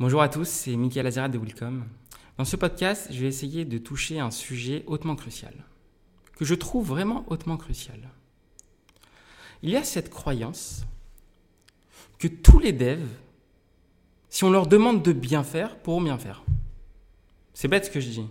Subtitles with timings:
[0.00, 1.84] Bonjour à tous, c'est Michael Azera de Welcome.
[2.38, 5.52] Dans ce podcast, je vais essayer de toucher un sujet hautement crucial,
[6.38, 8.08] que je trouve vraiment hautement crucial.
[9.62, 10.86] Il y a cette croyance
[12.18, 13.10] que tous les devs,
[14.30, 16.44] si on leur demande de bien faire, pourront bien faire.
[17.52, 18.26] C'est bête ce que je dis.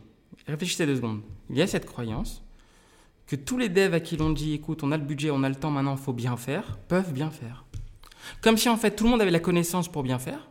[0.47, 1.21] Réfléchissez deux secondes.
[1.51, 2.43] Il y a cette croyance
[3.27, 5.49] que tous les devs à qui l'on dit écoute, on a le budget, on a
[5.49, 7.65] le temps maintenant, il faut bien faire, peuvent bien faire.
[8.41, 10.48] Comme si en fait tout le monde avait la connaissance pour bien faire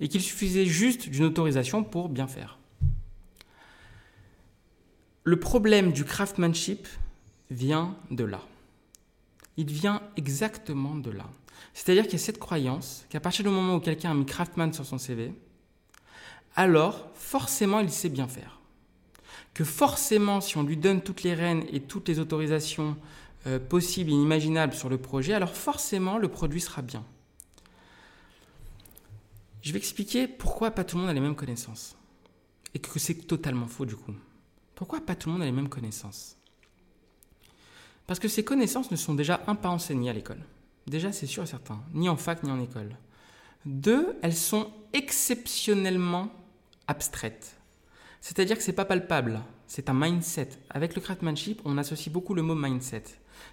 [0.00, 2.58] et qu'il suffisait juste d'une autorisation pour bien faire.
[5.24, 6.88] Le problème du craftsmanship
[7.50, 8.40] vient de là.
[9.56, 11.26] Il vient exactement de là.
[11.74, 14.72] C'est-à-dire qu'il y a cette croyance qu'à partir du moment où quelqu'un a mis Craftman
[14.72, 15.32] sur son CV,
[16.56, 18.58] alors forcément il sait bien faire.
[19.52, 22.96] Que forcément, si on lui donne toutes les rênes et toutes les autorisations
[23.46, 27.04] euh, possibles et inimaginables sur le projet, alors forcément le produit sera bien.
[29.62, 31.96] Je vais expliquer pourquoi pas tout le monde a les mêmes connaissances.
[32.74, 34.14] Et que c'est totalement faux du coup.
[34.74, 36.36] Pourquoi pas tout le monde a les mêmes connaissances?
[38.06, 40.42] Parce que ces connaissances ne sont déjà, un, pas enseignées à l'école.
[40.86, 41.82] Déjà, c'est sûr et certain.
[41.92, 42.96] Ni en fac, ni en école.
[43.66, 46.32] Deux, elles sont exceptionnellement
[46.88, 47.56] abstraites.
[48.20, 49.40] C'est-à-dire que c'est pas palpable.
[49.66, 50.48] C'est un mindset.
[50.70, 53.04] Avec le craftsmanship, on associe beaucoup le mot mindset.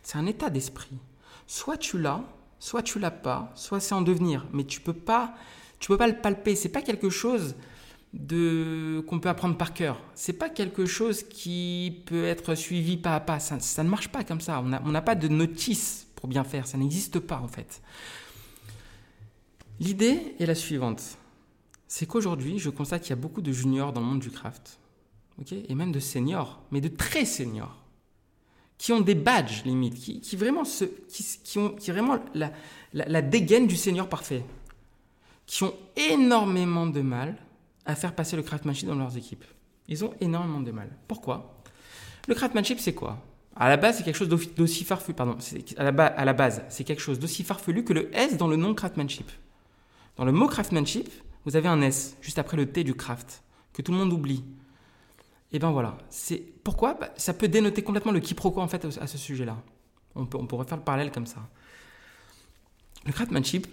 [0.01, 0.97] C'est un état d'esprit.
[1.45, 2.23] Soit tu l'as,
[2.59, 4.47] soit tu l'as pas, soit c'est en devenir.
[4.53, 5.35] Mais tu peux pas
[5.79, 6.55] tu peux pas le palper.
[6.55, 7.55] C'est pas quelque chose
[8.13, 10.01] de qu'on peut apprendre par cœur.
[10.15, 13.39] C'est pas quelque chose qui peut être suivi pas à pas.
[13.39, 14.61] Ça, ne marche pas comme ça.
[14.61, 16.67] On n'a pas de notice pour bien faire.
[16.67, 17.81] Ça n'existe pas en fait.
[19.79, 21.17] L'idée est la suivante.
[21.87, 24.79] C'est qu'aujourd'hui, je constate qu'il y a beaucoup de juniors dans le monde du craft,
[25.39, 27.81] ok, et même de seniors, mais de très seniors,
[28.77, 32.51] qui ont des badges limite, qui, vraiment se, qui, ont qui vraiment la,
[32.91, 34.43] la dégaine du senior parfait
[35.47, 37.37] qui ont énormément de mal
[37.85, 39.45] à faire passer le craftsmanship dans leurs équipes.
[39.87, 40.89] Ils ont énormément de mal.
[41.07, 41.61] Pourquoi?
[42.27, 43.17] Le craftsmanship, c'est quoi?
[43.55, 45.15] À la base, c'est quelque chose d'aussi farfelu.
[45.15, 45.37] Pardon,
[45.77, 49.31] à la, base, c'est quelque chose d'aussi farfelu que le S dans le nom craftsmanship.
[50.17, 51.09] Dans le mot craftsmanship,
[51.45, 53.41] vous avez un S juste après le T du craft
[53.73, 54.43] que tout le monde oublie.
[55.53, 55.97] Et ben voilà.
[56.09, 56.95] C'est pourquoi?
[56.95, 59.57] Bah, ça peut dénoter complètement le quiproquo en fait à ce sujet-là.
[60.15, 61.39] On, pourrait faire le parallèle comme ça.
[63.05, 63.67] Le craftsmanship,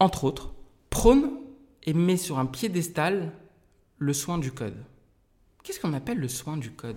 [0.00, 0.52] entre autres,
[0.96, 1.30] prône
[1.84, 3.30] et met sur un piédestal
[3.98, 4.82] le soin du code.
[5.62, 6.96] Qu'est-ce qu'on appelle le soin du code?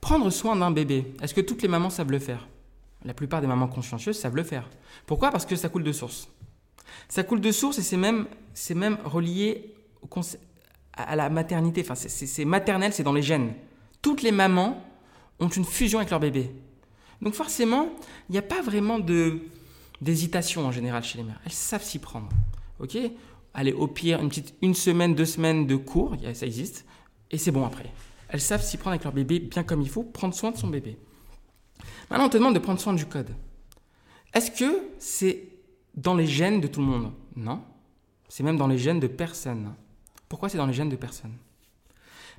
[0.00, 2.48] Prendre soin d'un bébé, est-ce que toutes les mamans savent le faire?
[3.04, 4.70] La plupart des mamans consciencieuses savent le faire.
[5.04, 5.30] Pourquoi?
[5.30, 6.30] Parce que ça coule de source.
[7.10, 9.74] Ça coule de source et c'est même, c'est même relié
[10.94, 11.82] à la maternité.
[11.82, 13.52] Enfin, c'est maternel, c'est dans les gènes.
[14.00, 14.82] Toutes les mamans
[15.38, 16.50] ont une fusion avec leur bébé.
[17.20, 17.90] Donc forcément,
[18.30, 19.40] il n'y a pas vraiment de,
[20.04, 21.40] d'hésitation en général chez les mères.
[21.44, 22.28] Elles savent s'y prendre.
[22.78, 22.96] Ok?
[23.54, 26.84] Allez, au pire, une petite une semaine, deux semaines de cours, ça existe,
[27.30, 27.90] et c'est bon après.
[28.28, 30.68] Elles savent s'y prendre avec leur bébé bien comme il faut, prendre soin de son
[30.68, 30.98] bébé.
[32.10, 33.30] Maintenant, on te demande de prendre soin du code.
[34.32, 35.48] Est-ce que c'est
[35.94, 37.12] dans les gènes de tout le monde?
[37.36, 37.62] Non.
[38.28, 39.74] C'est même dans les gènes de personne.
[40.28, 41.34] Pourquoi c'est dans les gènes de personne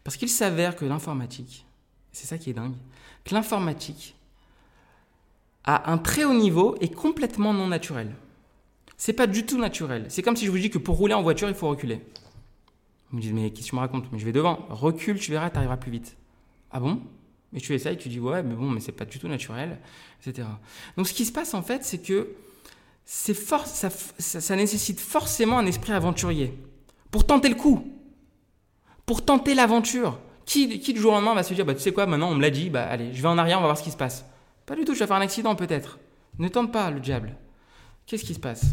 [0.03, 1.65] Parce qu'il s'avère que l'informatique,
[2.11, 2.75] c'est ça qui est dingue,
[3.23, 4.15] que l'informatique
[5.65, 8.15] à un très haut niveau est complètement non naturel.
[8.97, 10.05] C'est pas du tout naturel.
[10.09, 12.01] C'est comme si je vous dis que pour rouler en voiture, il faut reculer.
[13.11, 14.05] Vous me dites, mais qu'est-ce que tu me racontes?
[14.11, 14.65] Mais je vais devant.
[14.69, 16.15] Recule, tu verras, tu arriveras plus vite.
[16.71, 17.01] Ah bon?
[17.51, 19.79] Mais tu essayes, tu dis, ouais, mais bon, mais c'est pas du tout naturel,
[20.19, 20.47] etc.
[20.97, 22.35] Donc ce qui se passe en fait, c'est que
[23.05, 26.57] ça, nécessite forcément un esprit aventurier.
[27.11, 27.91] Pour tenter le coup.
[29.05, 30.19] Pour tenter l'aventure.
[30.45, 32.35] Qui, qui du jour au lendemain va se dire, bah tu sais quoi, maintenant on
[32.35, 33.97] me l'a dit, bah allez, je vais en arrière, on va voir ce qui se
[33.97, 34.25] passe.
[34.65, 35.99] Pas du tout, je vais faire un accident peut-être.
[36.39, 37.35] Ne tente pas le diable.
[38.05, 38.65] Qu'est-ce qui se passe?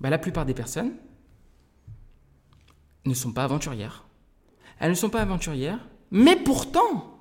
[0.00, 0.92] Bah, La plupart des personnes
[3.04, 4.06] ne sont pas aventurières.
[4.78, 7.18] Elles ne sont pas aventurières, mais pourtant,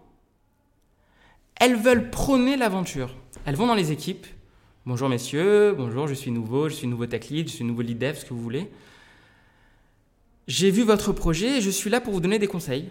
[1.59, 3.15] elles veulent prôner l'aventure.
[3.45, 4.25] Elles vont dans les équipes.
[4.85, 7.97] Bonjour messieurs, bonjour, je suis nouveau, je suis nouveau tech lead, je suis nouveau lead
[7.97, 8.71] dev, ce que vous voulez.
[10.47, 12.89] J'ai vu votre projet et je suis là pour vous donner des conseils.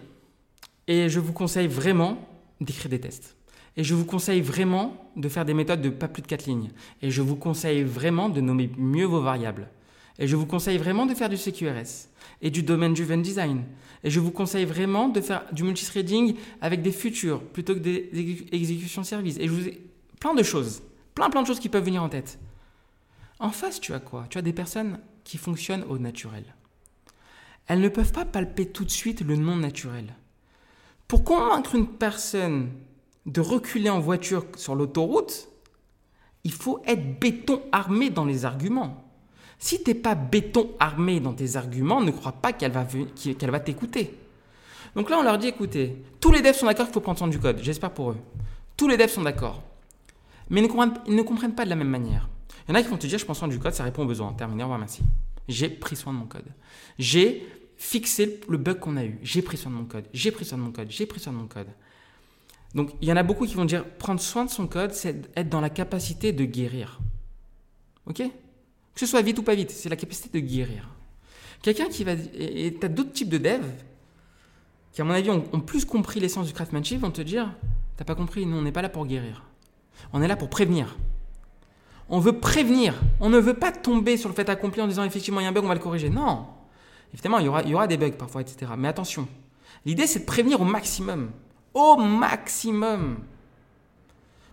[0.87, 2.17] Et je vous conseille vraiment
[2.61, 3.35] d'écrire des tests.
[3.79, 6.69] Et je vous conseille vraiment de faire des méthodes de pas plus de 4 lignes.
[7.01, 9.69] Et je vous conseille vraiment de nommer mieux vos variables.
[10.17, 12.09] Et je vous conseille vraiment de faire du CQRS
[12.41, 13.63] et du domaine driven design.
[14.03, 18.09] Et je vous conseille vraiment de faire du multithreading avec des futurs plutôt que des
[18.51, 19.37] exécutions services.
[19.39, 19.79] Et je vous ai
[20.19, 20.81] plein de choses,
[21.15, 22.37] plein plein de choses qui peuvent venir en tête.
[23.39, 24.25] En face, tu as quoi?
[24.29, 26.43] Tu as des personnes qui fonctionnent au naturel.
[27.67, 30.17] Elles ne peuvent pas palper tout de suite le non naturel.
[31.07, 32.71] Pour convaincre une personne
[33.25, 35.49] de reculer en voiture sur l'autoroute,
[36.43, 39.03] il faut être béton armé dans les arguments.
[39.57, 42.87] Si t'es pas béton armé dans tes arguments, ne crois pas qu'elle va,
[43.41, 44.17] va t'écouter.
[44.95, 47.27] Donc là, on leur dit écoutez, tous les devs sont d'accord qu'il faut prendre soin
[47.27, 47.59] du code.
[47.61, 48.17] J'espère pour eux.
[48.77, 49.61] Tous les devs sont d'accord.
[50.49, 52.29] Mais ils ne, comprennent, ils ne comprennent pas de la même manière.
[52.67, 54.03] Il y en a qui vont te dire je prends soin du code, ça répond
[54.03, 54.33] aux besoins.
[54.33, 55.01] Terminé, au revoir, merci.
[55.47, 56.45] J'ai pris soin de mon code.
[56.97, 57.45] J'ai
[57.77, 59.19] fixé le bug qu'on a eu.
[59.23, 60.05] J'ai pris soin de mon code.
[60.13, 60.89] J'ai pris soin de mon code.
[60.89, 61.67] J'ai pris soin de mon code.
[62.75, 65.29] Donc il y en a beaucoup qui vont dire prendre soin de son code, c'est
[65.35, 66.99] être dans la capacité de guérir.
[68.05, 68.17] Ok?
[68.17, 70.89] Que ce soit vite ou pas vite, c'est la capacité de guérir.
[71.61, 72.13] Quelqu'un qui va.
[72.33, 73.73] Et tu as d'autres types de devs
[74.91, 77.53] qui, à mon avis, ont, plus compris l'essence du craftsmanship, vont te dire
[77.97, 79.43] T'as pas compris, nous, on n'est pas là pour guérir.
[80.13, 80.97] On est là pour prévenir.
[82.07, 82.95] On veut prévenir.
[83.19, 85.49] On ne veut pas tomber sur le fait accompli en disant effectivement il y a
[85.49, 86.09] un bug, on va le corriger.
[86.09, 86.47] Non.
[87.13, 88.71] Évidemment, il y aura, il y aura des bugs parfois, etc.
[88.77, 89.27] Mais attention.
[89.85, 91.31] L'idée, c'est de prévenir au maximum.
[91.73, 93.19] Au maximum.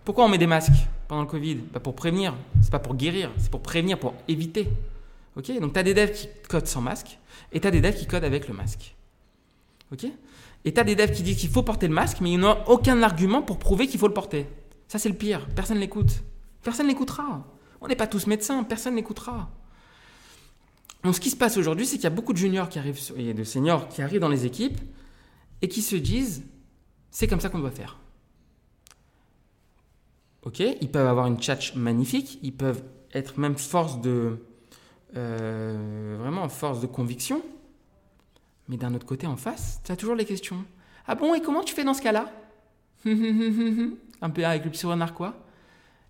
[0.05, 1.55] Pourquoi on met des masques pendant le Covid?
[1.73, 2.35] Bah, Pour prévenir.
[2.61, 4.69] C'est pas pour guérir, c'est pour prévenir, pour éviter.
[5.35, 5.51] Ok?
[5.59, 7.19] Donc tu as des devs qui codent sans masque
[7.51, 8.95] et tu as des devs qui codent avec le masque.
[9.91, 10.05] Ok?
[10.65, 12.57] Et tu as des devs qui disent qu'il faut porter le masque, mais ils n'ont
[12.67, 14.47] aucun argument pour prouver qu'il faut le porter.
[14.87, 15.47] Ça, c'est le pire.
[15.55, 16.23] Personne l'écoute.
[16.63, 17.45] Personne l'écoutera.
[17.79, 19.49] On n'est pas tous médecins, personne l'écoutera.
[21.03, 22.99] Donc, ce qui se passe aujourd'hui, c'est qu'il y a beaucoup de juniors qui arrivent,
[23.15, 24.79] et de seniors qui arrivent dans les équipes
[25.61, 26.43] et qui se disent
[27.17, 27.97] c'est comme ça qu'on doit faire.
[30.43, 34.37] Ok Ils peuvent avoir une tchatch magnifique, ils peuvent être même force de.
[35.15, 37.41] Euh, vraiment force de conviction.
[38.67, 40.63] Mais d'un autre côté, en face, tu as toujours les questions.
[41.07, 42.31] Ah bon, et comment tu fais dans ce cas-là?
[44.21, 45.33] Un peu avec le sourire narquois.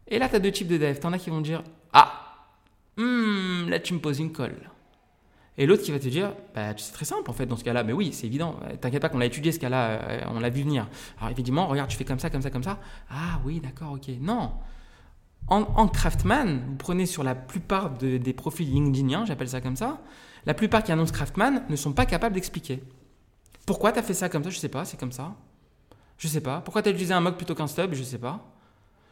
[0.09, 0.99] Et là, tu as deux types de devs.
[0.99, 1.63] T'en as qui vont dire
[1.93, 2.49] Ah,
[2.97, 4.69] hmm, là, tu me poses une colle.
[5.57, 7.83] Et l'autre qui va te dire, bah, c'est très simple en fait dans ce cas-là,
[7.83, 10.61] mais oui, c'est évident, t'inquiète pas qu'on a étudié ce cas-là, euh, on l'a vu
[10.61, 10.87] venir.
[11.17, 12.79] Alors évidemment, regarde, tu fais comme ça, comme ça, comme ça.
[13.09, 14.09] Ah oui, d'accord, ok.
[14.21, 14.51] Non.
[15.49, 20.01] En, Craftman, vous prenez sur la plupart des profils LinkedIniens, j'appelle ça comme ça,
[20.45, 22.83] la plupart qui annoncent Craftman ne sont pas capables d'expliquer.
[23.65, 24.49] Pourquoi tu as fait ça comme ça?
[24.49, 25.35] Je sais pas, c'est comme ça.
[26.17, 26.61] Je sais pas.
[26.61, 28.45] Pourquoi tu as utilisé un mock plutôt qu'un stub Je sais pas.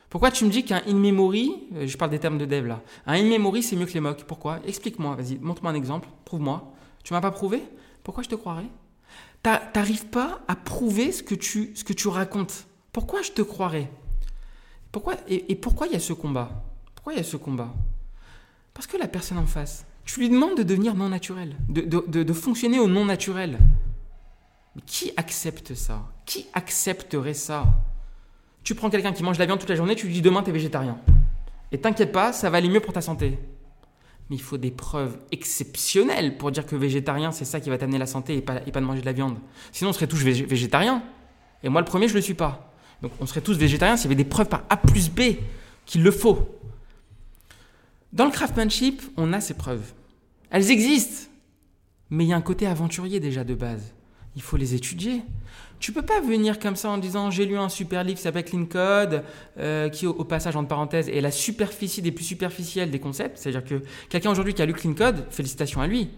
[0.10, 3.14] Pourquoi tu me dis qu'un in-memory, euh, je parle des termes de dev là, un
[3.14, 4.60] in-memory c'est mieux que les mocks Pourquoi?
[4.66, 6.72] Explique-moi, vas-y, montre-moi un exemple, prouve-moi.
[7.04, 7.62] Tu m'as pas prouvé?
[8.04, 8.70] Pourquoi je te croirais?
[9.74, 12.66] T'arrives pas à prouver ce que tu, racontes.
[12.92, 13.92] Pourquoi je te croirais?
[14.92, 16.64] Pourquoi, et, pourquoi il y a ce combat?
[16.96, 17.72] Pourquoi il y a ce combat?
[18.74, 22.34] Parce que la personne en face, tu lui demandes de devenir non naturel, de, de,
[22.34, 23.60] fonctionner au non naturel.
[24.88, 26.02] Qui accepte ça?
[26.26, 27.68] Qui accepterait ça?
[28.66, 30.44] Tu prends quelqu'un qui mange de la viande toute la journée, tu lui dis demain
[30.44, 30.98] tu es végétarien.
[31.72, 33.38] Et t'inquiète pas, ça va aller mieux pour ta santé.
[34.30, 38.00] Mais il faut des preuves exceptionnelles pour dire que végétarien, c'est ça qui va t'amener
[38.00, 39.38] la santé et pas, et pas de manger de la viande.
[39.72, 41.04] Sinon, on serait tous végétariens.
[41.64, 42.74] Et moi, le premier, je ne le suis pas.
[43.04, 45.22] Donc, on serait tous végétariens s'il y avait des preuves par A plus B
[45.86, 46.60] qu'il le faut.
[48.14, 49.94] Dans le craftsmanship, on a ces preuves.
[50.50, 51.30] Elles existent.
[52.10, 53.94] Mais il y a un côté aventurier déjà de base.
[54.36, 55.22] Il faut les étudier.
[55.86, 58.44] Tu peux pas venir comme ça en disant j'ai lu un super livre qui s'appelle
[58.44, 59.22] Clean Code,
[59.60, 63.38] euh, qui au, passage entre parenthèses est la superficie des plus superficielles des concepts.
[63.38, 66.10] C'est-à-dire que quelqu'un aujourd'hui qui a lu Clean Code, félicitations à lui,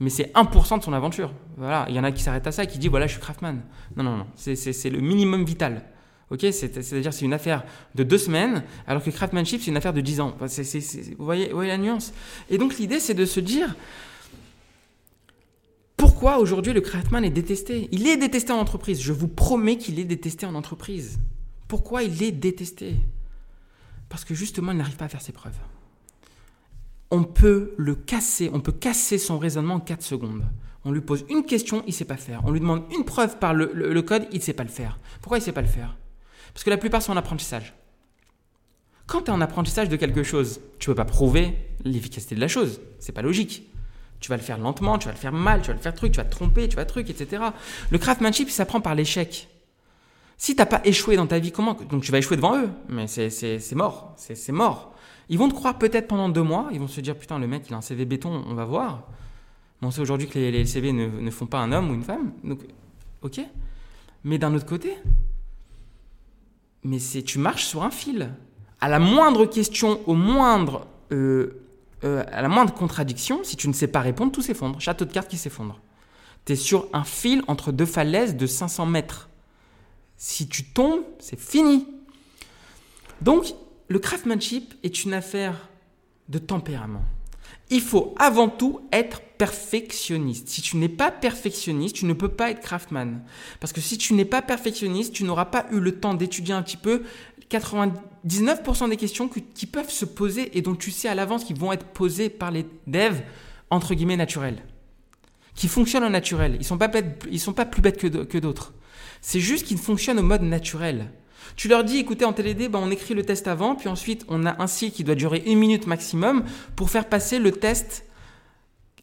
[0.00, 1.32] mais c'est 1% de son aventure.
[1.56, 3.20] Voilà, il y en a qui s'arrêtent à ça et qui disent voilà je suis
[3.20, 3.60] craftman.
[3.96, 5.84] Non non non, c'est le minimum vital.
[6.30, 7.62] Ok, c'est-à-dire c'est une affaire
[7.94, 10.34] de deux semaines, alors que craftsmanship c'est une affaire de 10 ans.
[10.40, 12.12] vous, voyez, vous voyez la nuance?
[12.50, 13.76] Et donc l'idée c'est de se dire
[15.96, 17.88] pourquoi aujourd'hui le craftsman est détesté?
[17.92, 19.00] Il est détesté en entreprise.
[19.00, 21.18] Je vous promets qu'il est détesté en entreprise.
[21.68, 22.96] Pourquoi il est détesté?
[24.08, 25.58] Parce que justement, il n'arrive pas à faire ses preuves.
[27.10, 30.44] On peut le casser, on peut casser son raisonnement en 4 secondes.
[30.84, 32.42] On lui pose une question, il ne sait pas faire.
[32.44, 34.98] On lui demande une preuve par le, code, il ne sait pas le faire.
[35.20, 35.96] Pourquoi il ne sait pas le faire?
[36.52, 37.74] Parce que la plupart sont en apprentissage.
[39.06, 42.40] Quand tu es en apprentissage de quelque chose, tu ne peux pas prouver l'efficacité de
[42.40, 42.80] la chose.
[42.98, 43.71] C'est pas logique.
[44.22, 46.12] Tu vas le faire lentement, tu vas le faire mal, tu vas le faire truc,
[46.12, 47.42] tu vas te tromper, tu vas truc, etc.
[47.90, 49.48] Le craftsmanship, ça prend par l'échec.
[50.38, 52.70] Si tu n'as pas échoué dans ta vie, comment Donc tu vas échouer devant eux,
[52.88, 54.94] mais c'est mort, c'est mort.
[55.28, 57.64] Ils vont te croire peut-être pendant deux mois, ils vont se dire putain le mec
[57.68, 59.08] il a un CV béton, on va voir.
[59.80, 62.04] Mais on sait aujourd'hui que les, CV ne, ne, font pas un homme ou une
[62.04, 62.60] femme, donc
[63.22, 63.40] ok.
[64.24, 64.96] Mais d'un autre côté,
[66.84, 68.34] mais c'est tu marches sur un fil.
[68.80, 71.62] À la moindre question, au moindre euh,
[72.04, 74.80] euh, à la moindre contradiction, si tu ne sais pas répondre, tout s'effondre.
[74.80, 75.80] Château de cartes qui s'effondre.
[76.44, 79.28] Tu es sur un fil entre deux falaises de 500 mètres.
[80.16, 81.86] Si tu tombes, c'est fini.
[83.20, 83.54] Donc,
[83.88, 85.68] le craftsmanship est une affaire
[86.28, 87.04] de tempérament.
[87.70, 90.48] Il faut avant tout être perfectionniste.
[90.48, 93.22] Si tu n'es pas perfectionniste, tu ne peux pas être craftsman.
[93.60, 96.62] Parce que si tu n'es pas perfectionniste, tu n'auras pas eu le temps d'étudier un
[96.62, 97.08] petit peu 90
[97.58, 101.72] 99% des questions qui peuvent se poser et dont tu sais à l'avance qu'ils vont
[101.72, 103.22] être posées par les devs,
[103.70, 104.62] entre guillemets, naturels.
[105.54, 106.52] Qui fonctionnent en naturel.
[106.54, 106.78] Ils ne sont,
[107.38, 108.72] sont pas plus bêtes que d'autres.
[109.20, 111.10] C'est juste qu'ils fonctionnent au mode naturel.
[111.56, 114.46] Tu leur dis, écoutez, en TLD, ben, on écrit le test avant, puis ensuite on
[114.46, 116.44] a un cycle qui doit durer une minute maximum
[116.76, 118.06] pour faire passer le test,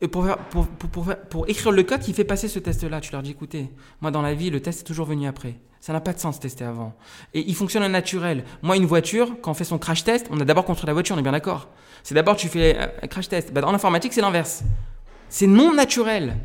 [0.03, 3.01] euh, pour, pour, pour, pour, écrire le code qui fait passer ce test-là.
[3.01, 3.69] Tu leur dis, écoutez,
[4.01, 5.55] moi dans la vie, le test est toujours venu après.
[5.81, 6.93] Ça n'a pas de sens de tester avant.
[7.33, 8.43] Et il fonctionne en naturel.
[8.61, 11.15] Moi, une voiture, quand on fait son crash test, on a d'abord construit la voiture,
[11.15, 11.69] on est bien d'accord.
[12.03, 13.53] C'est d'abord tu fais un euh, crash test.
[13.53, 14.63] Ben, dans l'informatique, c'est l'inverse.
[15.29, 16.37] C'est non naturel.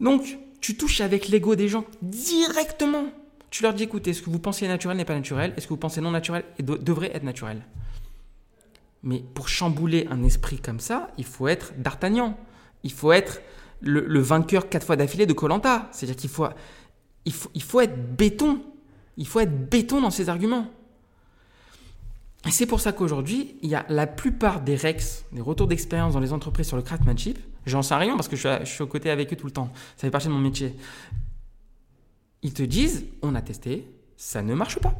[0.00, 3.06] Donc, tu touches avec l'ego des gens directement.
[3.50, 5.78] Tu leur dis, écoutez, ce que vous pensez naturel n'est pas naturel, est-ce que vous
[5.78, 7.62] pensez non naturel et devrait être naturel?
[9.02, 12.36] Mais pour chambouler un esprit comme ça, il faut être d'Artagnan.
[12.84, 13.40] Il faut être
[13.80, 15.88] le, vainqueur quatre fois d'affilée de Colanta.
[15.92, 16.46] C'est-à-dire qu'il faut,
[17.24, 18.60] il faut, être béton.
[19.16, 20.68] Il faut être béton dans ses arguments.
[22.46, 26.14] Et c'est pour ça qu'aujourd'hui, il y a la plupart des REX, des retours d'expérience
[26.14, 27.38] dans les entreprises sur le craftsmanship.
[27.66, 29.52] J'en sais rien parce que je suis, je suis aux côtés avec eux tout le
[29.52, 29.70] temps.
[29.96, 30.74] Ça fait partie de mon métier
[32.42, 33.86] ils te disent on a testé,
[34.16, 34.94] ça ne marche pas.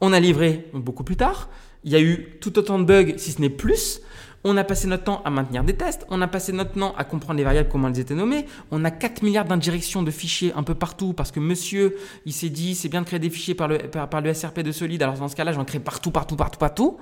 [0.00, 1.48] On a livré beaucoup plus tard,
[1.84, 4.00] il y a eu tout autant de bugs, si ce n'est plus.
[4.48, 7.02] On a passé notre temps à maintenir des tests, on a passé notre temps à
[7.02, 8.46] comprendre les variables, comment elles étaient nommées.
[8.70, 12.48] On a 4 milliards d'indirections de fichiers un peu partout parce que monsieur, il s'est
[12.48, 15.02] dit c'est bien de créer des fichiers par le, par, le SRP de Solid.
[15.02, 16.96] Alors dans ce cas-là, j'en crée partout, partout, partout, partout.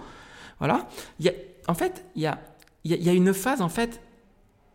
[0.58, 0.88] Voilà.
[1.20, 1.32] Il y a,
[1.68, 2.40] en fait, il y a,
[2.84, 4.00] il y a une phase en fait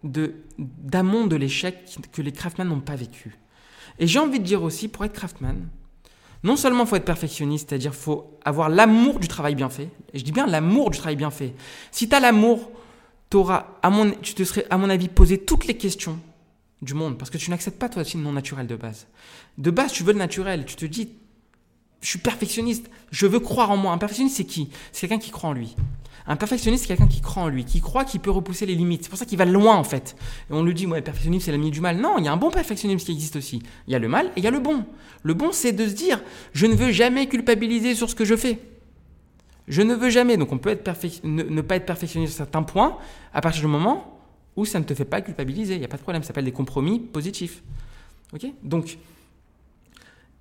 [0.03, 3.39] d'amont de l'échec que les craftman n'ont pas vécu.
[3.97, 5.67] Et j'ai envie de dire aussi, pour être craftsman,
[6.43, 9.89] non seulement faut être perfectionniste, c'est-à-dire faut avoir l'amour du travail bien fait.
[10.13, 11.53] Et je dis bien l'amour du travail bien fait.
[11.91, 12.71] Si tu as l'amour,
[13.83, 16.19] à mon, tu te serais, à mon avis, posé toutes les questions
[16.81, 19.07] du monde, parce que tu n'acceptes pas toi aussi le non naturel de base.
[19.57, 20.65] De base, tu veux le naturel.
[20.65, 21.09] Tu te dis,
[22.01, 23.91] je suis perfectionniste, je veux croire en moi.
[23.91, 24.69] Un perfectionniste, c'est qui?
[24.91, 25.75] C'est quelqu'un qui croit en lui.
[26.27, 29.03] Un perfectionniste, c'est quelqu'un qui croit en lui, qui croit qu'il peut repousser les limites.
[29.03, 30.15] C'est pour ça qu'il va loin, en fait.
[30.49, 31.97] Et on lui dit, ouais, perfectionniste, c'est l'ami du mal.
[31.97, 33.61] Non, il y a un bon perfectionnisme qui existe aussi.
[33.87, 34.85] Il y a le mal et il y a le bon.
[35.23, 36.21] Le bon, c'est de se dire,
[36.53, 38.59] je ne veux jamais culpabiliser sur ce que je fais.
[39.67, 40.37] Je ne veux jamais.
[40.37, 40.77] Donc, on peut
[41.23, 42.97] ne, pas être perfectionniste sur certains points
[43.33, 44.19] à partir du moment
[44.55, 45.75] où ça ne te fait pas culpabiliser.
[45.75, 46.21] Il n'y a pas de problème.
[46.23, 47.63] Ça s'appelle des compromis positifs.
[48.33, 48.45] OK?
[48.63, 48.97] Donc,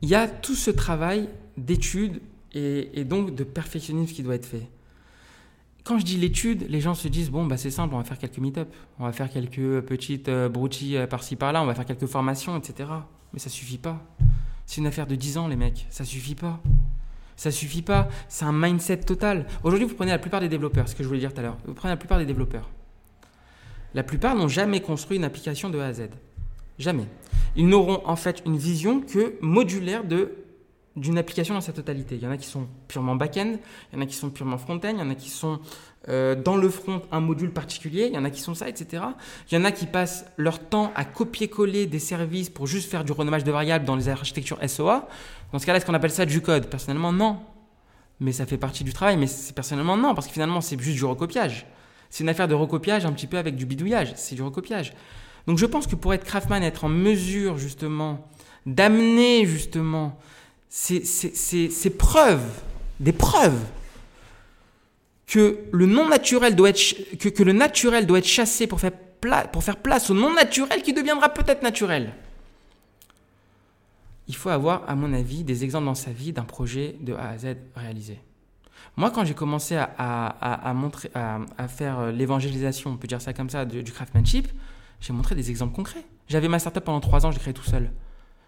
[0.02, 2.20] il y a tout ce travail d'étude
[2.54, 4.68] et donc de perfectionnisme qui doit être fait
[5.88, 8.18] quand je dis l'étude, les gens se disent bon, bah, c'est simple, on va faire
[8.18, 8.68] quelques meet-up,
[8.99, 12.59] on va faire quelques petites euh, broutilles euh, par-ci par-là, on va faire quelques formations,
[12.59, 12.90] etc.
[13.33, 14.04] Mais ça suffit pas.
[14.66, 16.61] C'est une affaire de 10 ans, les mecs, ça suffit pas.
[17.37, 19.47] Ça suffit pas, c'est un mindset total.
[19.64, 21.57] Aujourd'hui, vous prenez la plupart des développeurs, ce que je voulais dire tout à l'heure,
[21.64, 22.68] vous prenez la plupart des développeurs.
[23.95, 26.11] La plupart n'ont jamais construit une application de A à Z.
[26.78, 27.07] Jamais.
[27.57, 30.35] Ils n'auront en fait une vision que modulaire de
[30.97, 32.16] d'une application dans sa totalité.
[32.16, 33.57] Il y en a qui sont purement back-end,
[33.92, 35.61] il y en a qui sont purement front-end, il y en a qui sont
[36.09, 39.02] euh, dans le front un module particulier, il y en a qui sont ça, etc.
[39.50, 43.04] Il y en a qui passent leur temps à copier-coller des services pour juste faire
[43.04, 45.09] du renommage de variables dans les architectures SOA.
[45.52, 46.66] Dans ce cas-là, est-ce qu'on appelle ça du code?
[46.66, 47.38] Personnellement, non.
[48.21, 50.97] Mais ça fait partie du travail, mais c'est personnellement non, parce que finalement, c'est juste
[50.97, 51.66] du recopiage.
[52.11, 54.95] C'est une affaire de recopiage un petit peu avec du bidouillage, c'est du recopiage.
[55.47, 58.28] Donc je pense que pour être craftman, être en mesure justement
[58.66, 60.18] d'amener justement
[60.68, 62.62] ces, preuves,
[63.00, 63.60] des preuves
[65.26, 68.92] que le non naturel doit être, que, que le naturel doit être chassé pour faire,
[69.52, 72.12] pour faire place au non naturel qui deviendra peut-être naturel.
[74.26, 77.30] Il faut avoir, à mon avis, des exemples dans sa vie d'un projet de A
[77.30, 78.18] à Z réalisé.
[78.96, 83.48] Moi, quand j'ai commencé à, à, montrer, à, faire l'évangélisation, on peut dire ça comme
[83.48, 84.48] ça, du, du craftsmanship,
[85.00, 86.04] j'ai montré des exemples concrets.
[86.28, 87.90] J'avais ma startup pendant trois ans, j'ai créé tout seul.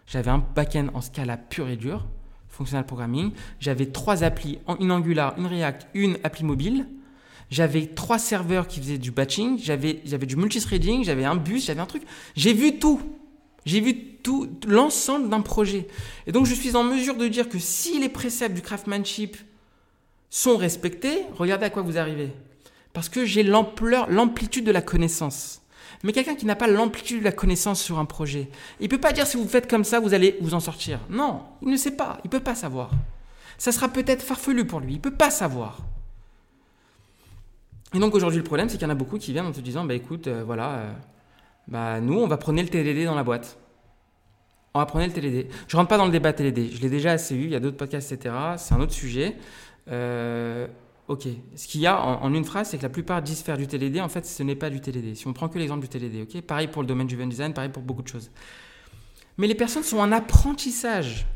[0.06, 2.06] J'avais un back-end en Scala pur et dur,
[2.48, 3.32] functional programming.
[3.60, 6.86] J'avais trois applis, une Angular, une React, une appli mobile.
[7.50, 9.58] J'avais trois serveurs qui faisaient du batching.
[9.58, 11.04] J'avais, du multithreading.
[11.04, 11.66] J'avais un bus.
[11.66, 12.02] J'avais un truc.
[12.36, 13.00] J'ai vu tout.
[13.66, 15.88] J'ai vu tout l'ensemble d'un projet.
[16.26, 19.36] Et donc, je suis en mesure de dire que si les préceptes du craftsmanship
[20.30, 22.30] sont respectés, regardez à quoi vous arrivez.
[22.92, 25.59] Parce que j'ai l'ampleur, l'amplitude de la connaissance.
[26.02, 28.48] Mais quelqu'un qui n'a pas l'amplitude de la connaissance sur un projet,
[28.80, 30.98] il ne peut pas dire si vous faites comme ça, vous allez vous en sortir.
[31.10, 32.90] Non, il ne sait pas, il ne peut pas savoir.
[33.58, 35.80] Ça sera peut-être farfelu pour lui, il ne peut pas savoir.
[37.92, 39.60] Et donc aujourd'hui, le problème, c'est qu'il y en a beaucoup qui viennent en te
[39.60, 40.92] disant, bah écoute, euh, voilà, euh,
[41.68, 43.58] bah nous, on va prendre le TLD dans la boîte.
[44.72, 45.48] On va prendre le TLD.
[45.66, 47.60] Je rentre pas dans le débat TLD, je l'ai déjà assez eu, il y a
[47.60, 48.34] d'autres podcasts, etc.
[48.56, 49.36] C'est un autre sujet.
[49.88, 50.66] Euh,
[51.10, 51.26] Ok.
[51.56, 54.00] Ce qu'il y a en, une phrase, c'est que la plupart disent faire du TLD.
[54.00, 55.16] En fait, ce n'est pas du TLD.
[55.16, 56.40] Si on prend que l'exemple du TLD, ok?
[56.42, 58.30] Pareil pour le domaine du design, pareil pour beaucoup de choses.
[59.36, 61.26] Mais les personnes sont en apprentissage.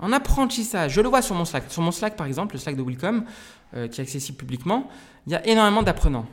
[0.00, 0.92] En apprentissage.
[0.92, 1.70] Je le vois sur mon Slack.
[1.70, 3.24] Sur mon Slack, par exemple, le Slack de Willcom,
[3.72, 4.90] euh, qui est accessible publiquement,
[5.26, 6.26] il y a énormément d'apprenants.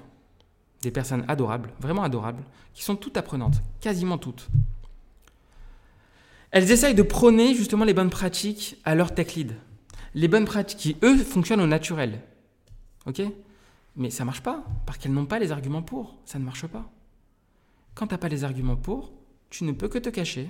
[0.81, 2.43] Des personnes adorables, vraiment adorables,
[2.73, 4.49] qui sont toutes apprenantes, quasiment toutes.
[6.51, 9.53] Elles essayent de prôner justement les bonnes pratiques à leur tech lead.
[10.15, 12.19] Les bonnes pratiques qui, eux, fonctionnent au naturel.
[13.07, 13.21] Ok?
[13.95, 16.17] Mais ça marche pas, parce qu'elles n'ont pas les arguments pour.
[16.25, 16.85] Ça ne marche pas.
[17.95, 19.11] Quand tu n'as pas les arguments pour,
[19.49, 20.49] tu ne peux que te cacher.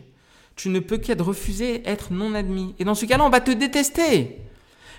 [0.55, 2.75] Tu ne peux qu'être refusé, être non admis.
[2.79, 4.41] Et dans ce cas-là, on va te détester.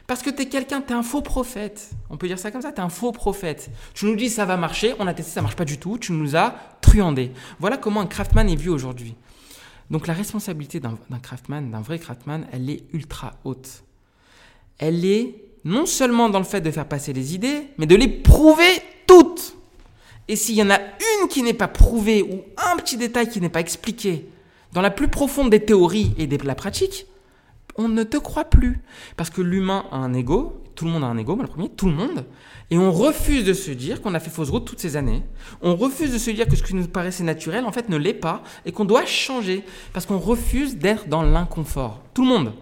[0.07, 1.91] Parce que tu es quelqu'un, tu es un faux prophète.
[2.09, 3.71] On peut dire ça comme ça, tu es un faux prophète.
[3.93, 6.13] Tu nous dis ça va marcher, on a testé, ça marche pas du tout, tu
[6.13, 7.33] nous as truandé.
[7.59, 9.15] Voilà comment un craftsman est vu aujourd'hui.
[9.91, 13.85] Donc la responsabilité d'un craftsman, d'un vrai craftsman, elle est ultra haute.
[14.79, 18.09] Elle est non seulement dans le fait de faire passer les idées, mais de les
[18.09, 19.55] prouver toutes.
[20.27, 23.41] Et s'il y en a une qui n'est pas prouvée ou un petit détail qui
[23.41, 24.29] n'est pas expliqué
[24.73, 27.07] dans la plus profonde des théories et de la pratique,
[27.77, 28.81] on ne te croit plus.
[29.17, 31.69] Parce que l'humain a un ego, tout le monde a un ego, moi le premier,
[31.69, 32.25] tout le monde,
[32.71, 35.23] et on refuse de se dire qu'on a fait fausse route toutes ces années.
[35.63, 38.13] On refuse de se dire que ce qui nous paraissait naturel, en fait, ne l'est
[38.13, 39.65] pas, et qu'on doit changer.
[39.93, 42.03] Parce qu'on refuse d'être dans l'inconfort.
[42.13, 42.53] Tout le monde.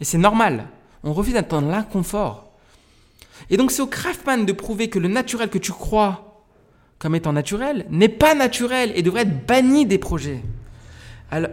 [0.00, 0.68] Et c'est normal.
[1.04, 2.49] On refuse d'être dans l'inconfort.
[3.48, 6.30] Et donc c'est au Craftman de prouver que le naturel que tu crois
[7.00, 10.42] comme étant naturel n'est pas naturel et devrait être banni des projets.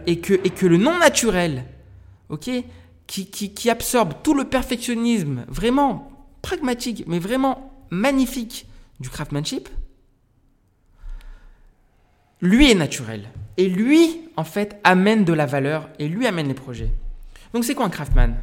[0.06, 1.64] et, que, le non naturel,
[2.28, 2.50] ok,
[3.06, 6.10] qui, qui, absorbe tout le perfectionnisme vraiment
[6.42, 8.66] pragmatique, mais vraiment magnifique
[9.00, 9.68] du craftsmanship,
[12.42, 13.28] lui est naturel.
[13.56, 16.92] Et lui, en fait, amène de la valeur et lui amène les projets.
[17.54, 18.36] Donc c'est quoi un craftsman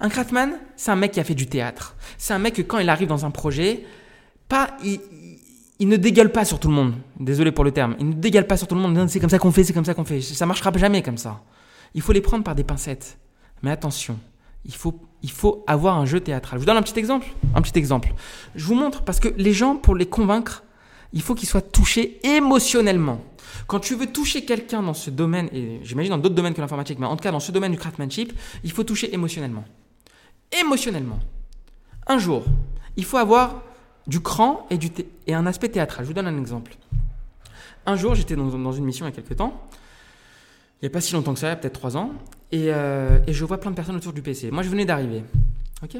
[0.00, 1.96] Un craftsman, c'est un mec qui a fait du théâtre.
[2.18, 3.84] C'est un mec que quand il arrive dans un projet,
[4.48, 6.94] pas, il, ne dégueule pas sur tout le monde.
[7.18, 7.96] Désolé pour le terme.
[7.98, 9.08] Il ne dégueule pas sur tout le monde.
[9.08, 10.20] C'est comme ça qu'on fait, c'est comme ça qu'on fait.
[10.20, 11.40] Ça marchera jamais comme ça.
[11.94, 13.18] Il faut les prendre par des pincettes.
[13.62, 14.18] Mais attention,
[14.64, 16.58] il faut, il faut avoir un jeu théâtral.
[16.58, 17.28] Je vous donne un petit exemple.
[17.54, 18.12] Un petit exemple.
[18.54, 20.64] Je vous montre parce que les gens, pour les convaincre,
[21.12, 23.20] il faut qu'ils soient touchés émotionnellement.
[23.66, 26.98] Quand tu veux toucher quelqu'un dans ce domaine, et j'imagine dans d'autres domaines que l'informatique,
[26.98, 28.32] mais en tout cas dans ce domaine du craftsmanship,
[28.64, 29.64] il faut toucher émotionnellement.
[30.60, 31.18] Émotionnellement.
[32.06, 32.44] Un jour,
[32.96, 33.62] il faut avoir
[34.06, 34.90] du cran et, du
[35.26, 36.04] et un aspect théâtral.
[36.04, 36.74] Je vous donne un exemple.
[37.86, 39.60] Un jour, j'étais dans, une mission il y a quelques temps,
[40.80, 42.12] il n'y a pas si longtemps que ça, il y a peut-être trois ans,
[42.54, 44.50] euh, et, je vois plein de personnes autour du PC.
[44.50, 45.24] Moi, je venais d'arriver.
[45.82, 45.96] Ok?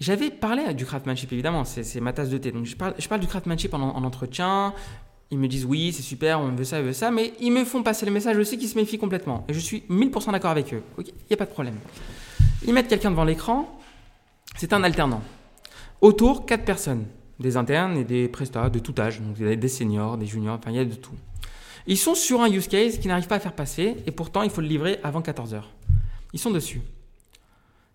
[0.00, 2.50] J'avais parlé du craftsmanship, évidemment, c'est ma tasse de thé.
[2.50, 4.74] Donc, je parle, je parle du craftsmanship en, en entretien.
[5.30, 7.64] Ils me disent oui, c'est super, on veut ça, on veut ça, mais ils me
[7.64, 9.44] font passer le message aussi qu'ils se méfient complètement.
[9.48, 10.82] Et je suis 1000% d'accord avec eux.
[10.98, 11.76] Il n'y a pas de problème.
[12.66, 13.78] Ils mettent quelqu'un devant l'écran,
[14.56, 15.22] c'est un alternant.
[16.00, 17.06] Autour, quatre personnes,
[17.38, 20.80] des internes et des prestats de tout âge, des seniors, des juniors, enfin il y
[20.80, 21.14] a de tout.
[21.86, 24.50] Ils sont sur un use case qui n'arrive pas à faire passer et pourtant il
[24.50, 25.70] faut le livrer avant 14 heures.
[26.32, 26.80] Ils sont dessus.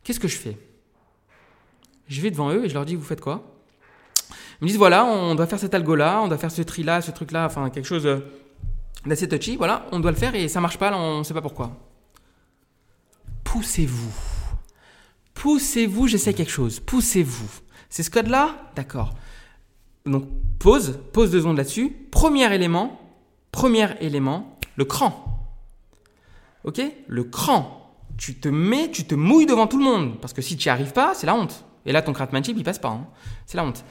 [0.03, 0.57] Qu'est-ce que je fais?
[2.07, 3.55] Je vais devant eux et je leur dis vous faites quoi?
[4.61, 6.83] Ils me disent voilà, on doit faire cet algo là, on doit faire ce tri
[6.83, 8.07] là, ce truc là, enfin quelque chose
[9.05, 11.41] d'assez touchy, voilà, on doit le faire et ça marche pas, on ne sait pas
[11.41, 11.71] pourquoi.
[13.43, 14.38] Poussez-vous.
[15.39, 16.81] Poussez-vous, j'essaie quelque chose.
[16.81, 17.49] Poussez-vous.
[17.89, 18.71] C'est ce code-là?
[18.75, 19.13] D'accord.
[20.05, 20.25] Donc
[20.59, 21.95] pause, pause deux secondes là-dessus.
[22.11, 22.99] Premier élément,
[23.53, 25.49] premier élément, le cran.
[26.65, 26.81] Ok?
[27.07, 27.95] Le cran.
[28.17, 30.19] Tu te mets, tu te mouilles devant tout le monde.
[30.19, 31.63] Parce que si tu n'y arrives pas, c'est la honte.
[31.85, 32.89] Et là, ton craftsmanship, il passe pas.
[32.89, 33.07] Hein.
[33.45, 33.85] C'est la honte.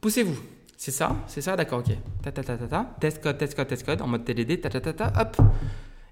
[0.00, 0.38] Poussez-vous.
[0.76, 1.16] C'est ça?
[1.26, 1.56] C'est ça?
[1.56, 1.92] D'accord, ok.
[2.22, 2.94] Ta, ta, ta, ta, ta.
[3.00, 5.42] Test code, test code, test code, en mode TDD, ta, ta, ta, ta, hop.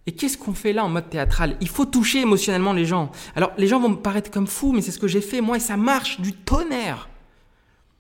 [0.07, 1.57] Et qu'est-ce qu'on fait là en mode théâtral?
[1.61, 3.13] Il faut toucher émotionnellement les gens.
[3.37, 5.57] Alors, les gens vont me paraître comme fous, mais c'est ce que j'ai fait, moi,
[5.57, 7.09] et ça marche du tonnerre.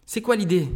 [0.04, 0.68] C'est quoi l'idée?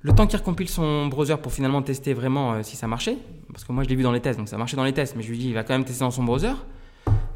[0.00, 3.18] Le temps qu'il recompile son browser pour finalement tester vraiment euh, si ça marchait,
[3.52, 5.16] parce que moi je l'ai vu dans les tests, donc ça marchait dans les tests,
[5.16, 6.52] mais je lui dis il va quand même tester dans son browser.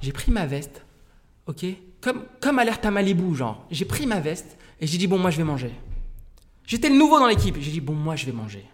[0.00, 0.84] J'ai pris ma veste,
[1.46, 1.64] ok?
[2.00, 3.66] Comme, comme alerte à Malibu, genre.
[3.70, 5.72] J'ai pris ma veste et j'ai dit bon, moi je vais manger.
[6.64, 8.64] J'étais le nouveau dans l'équipe, j'ai dit bon, moi je vais manger.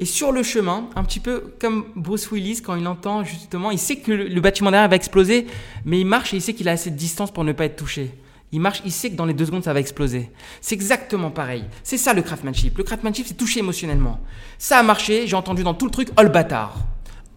[0.00, 3.80] Et sur le chemin, un petit peu comme Bruce Willis, quand il entend justement, il
[3.80, 5.46] sait que le bâtiment derrière va exploser,
[5.84, 7.76] mais il marche et il sait qu'il a assez de distance pour ne pas être
[7.76, 8.12] touché.
[8.52, 10.30] Il marche, il sait que dans les deux secondes, ça va exploser.
[10.60, 11.64] C'est exactement pareil.
[11.82, 12.78] C'est ça le craftsmanship.
[12.78, 14.20] Le craftsmanship, c'est toucher émotionnellement.
[14.56, 16.76] Ça a marché, j'ai entendu dans tout le truc, oh le bâtard.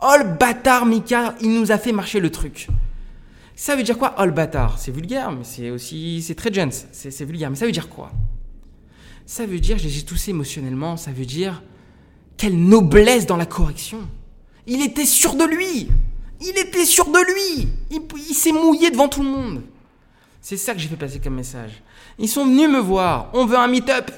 [0.02, 2.68] Oh le bâtard, Mika, il nous a fait marcher le truc.
[3.56, 4.80] Ça veut dire quoi, oh le bâtard?
[4.80, 7.50] C'est vulgaire, mais c'est aussi, c'est très gens, c'est vulgaire.
[7.50, 8.12] Mais ça veut dire quoi?
[9.26, 11.62] Ça veut dire, j'ai touché émotionnellement, ça veut dire,
[12.42, 14.00] quelle noblesse dans la correction.
[14.66, 15.90] Il était sûr de lui.
[16.42, 17.68] Il était sûr de lui.
[17.92, 19.62] il s'est mouillé devant tout le monde.
[20.42, 21.84] C'est ça que j'ai fait passer comme message.
[22.18, 23.30] Ils sont venus me voir.
[23.34, 24.10] On veut un meet-up.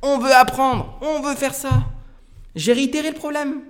[0.00, 0.96] On veut apprendre.
[1.00, 1.70] On veut faire ça.
[2.54, 3.62] J'ai réitéré le problème.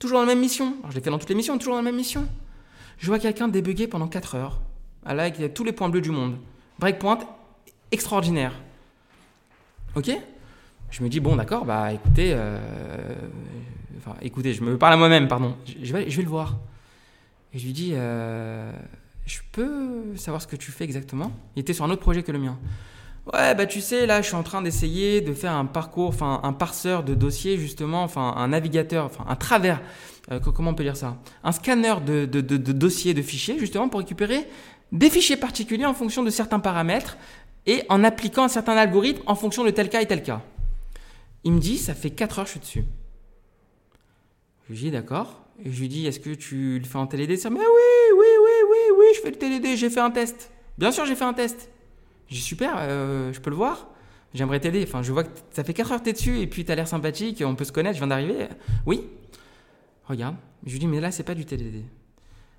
[0.00, 0.74] Toujours dans la même mission.
[0.78, 2.26] Alors, je l'ai fait dans toutes les missions, toujours dans la même mission.
[2.96, 4.62] Je vois quelqu'un débugger pendant 4 heures.
[5.04, 6.38] là, avec tous les points bleus du monde.
[6.78, 7.18] Breakpoint,
[7.92, 8.54] extraordinaire.
[9.94, 10.10] Ok?
[10.90, 12.58] Je me dis, bon, d'accord, bah écoutez, euh,
[14.22, 15.56] écoutez, je me parle à moi-même, pardon.
[15.82, 16.58] Je vais, le voir.
[17.52, 18.72] Et je lui dis, euh,
[19.26, 21.32] je peux savoir ce que tu fais exactement?
[21.56, 22.58] Il était sur un autre projet que le mien.
[23.32, 26.40] Ouais, bah tu sais, là, je suis en train d'essayer de faire un parcours, enfin,
[26.42, 29.82] un parseur de dossiers, justement, enfin, un navigateur, enfin, un travers,
[30.32, 31.18] euh, comment on peut dire ça?
[31.44, 34.46] Un scanner de, de dossiers, de fichiers, justement, pour récupérer
[34.92, 37.18] des fichiers particuliers en fonction de certains paramètres
[37.66, 40.40] et en appliquant un certain algorithme en fonction de tel cas et tel cas.
[41.44, 42.84] Il me dit, ça fait 4 heures que je suis dessus.
[44.68, 45.44] Je lui dis, d'accord.
[45.64, 47.64] Et je lui dis, est-ce que tu le fais en TLD Ça Mais oui,
[48.12, 50.50] oui, oui, oui, oui, je fais le TLD, j'ai fait un test.
[50.76, 51.70] Bien sûr, j'ai fait un test.
[52.28, 53.88] J'ai super, euh, je peux le voir
[54.34, 54.84] J'aimerais t'aider.
[54.86, 56.86] Enfin, je vois que ça fait 4 heures que t'es dessus et puis t'as l'air
[56.86, 58.46] sympathique, on peut se connaître, je viens d'arriver.
[58.86, 59.04] Oui
[60.06, 60.36] Regarde.
[60.66, 61.84] Je lui dis, mais là, c'est pas du TDD.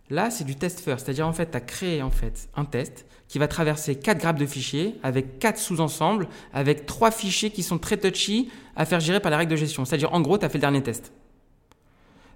[0.10, 1.06] Là, c'est du test first.
[1.06, 4.40] C'est-à-dire, en fait, tu as créé en fait, un test qui va traverser 4 grappes
[4.40, 9.20] de fichiers avec 4 sous-ensembles, avec 3 fichiers qui sont très touchy à faire gérer
[9.20, 9.86] par les règles de gestion.
[9.86, 11.12] C'est-à-dire, en gros, tu as fait le dernier test.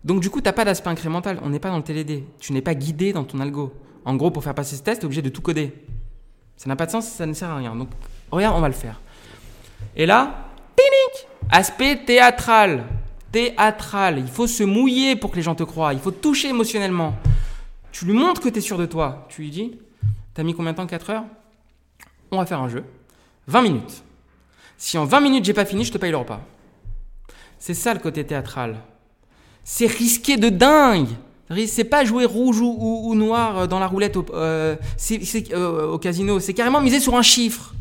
[0.03, 1.39] Donc, du coup, tu n'as pas d'aspect incrémental.
[1.43, 2.23] On n'est pas dans le TDD.
[2.39, 3.73] Tu n'es pas guidé dans ton algo.
[4.05, 5.73] En gros, pour faire passer ce test, tu es obligé de tout coder.
[6.57, 7.75] Ça n'a pas de sens, ça ne sert à rien.
[7.75, 7.89] Donc,
[8.31, 8.99] regarde, on va le faire.
[9.95, 10.49] Et là,
[11.51, 12.85] aspect théâtral.
[13.31, 14.19] Théâtral.
[14.19, 15.93] Il faut se mouiller pour que les gens te croient.
[15.93, 17.15] Il faut toucher émotionnellement.
[17.91, 19.25] Tu lui montres que tu es sûr de toi.
[19.29, 19.79] Tu lui dis,
[20.33, 20.87] t'as mis combien de temps?
[20.87, 21.23] 4 heures?
[22.31, 22.83] On va faire un jeu.
[23.47, 24.03] 20 minutes.
[24.77, 26.41] Si en 20 minutes j'ai pas fini, je te paye le repas.
[27.59, 28.77] C'est ça le côté théâtral.
[29.63, 31.07] C'est risqué de dingue.
[31.67, 34.75] C'est pas jouer rouge ou, noir dans la roulette au, euh,
[35.51, 36.39] euh, au casino.
[36.39, 37.73] C'est carrément miser sur un chiffre.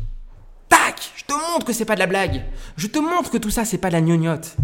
[0.69, 2.43] Tac Je te montre que c'est pas de la blague.
[2.77, 4.55] Je te montre que tout ça, c'est pas de la gnognotte.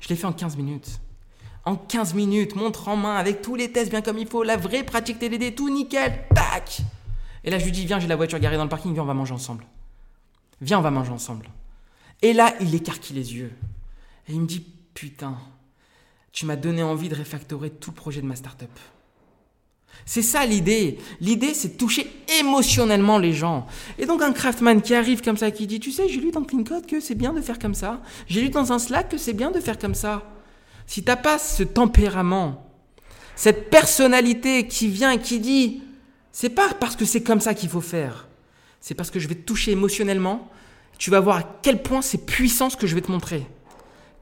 [0.00, 1.00] Je l'ai fait en 15 minutes.
[1.64, 4.56] En 15 minutes, montre en main, avec tous les tests bien comme il faut, la
[4.56, 6.24] vraie pratique TDD, tout nickel.
[6.34, 6.82] Tac
[7.44, 9.06] Et là, je lui dis, viens, j'ai la voiture garée dans le parking, viens, on
[9.06, 9.64] va manger ensemble.
[10.60, 11.48] Viens, on va manger ensemble.
[12.20, 13.52] Et là, il écarquille les yeux.
[14.28, 15.36] Et il me dit, putain,
[16.32, 18.70] tu m'as donné envie de réfactorer tout le projet de ma startup.
[20.06, 20.98] C'est ça l'idée.
[21.20, 23.66] L'idée, c'est de toucher émotionnellement les gens.
[23.98, 26.42] Et donc un craftman qui arrive comme ça, qui dit, tu sais, j'ai lu dans
[26.42, 28.00] Clean Code que c'est bien de faire comme ça.
[28.26, 30.22] J'ai lu dans un Slack que c'est bien de faire comme ça.
[30.86, 32.66] Si t'as pas ce tempérament,
[33.36, 35.82] cette personnalité qui vient et qui dit,
[36.32, 38.28] c'est pas parce que c'est comme ça qu'il faut faire.
[38.80, 40.50] C'est parce que je vais te toucher émotionnellement.
[40.98, 43.46] Tu vas voir à quel point c'est puissant ce que je vais te montrer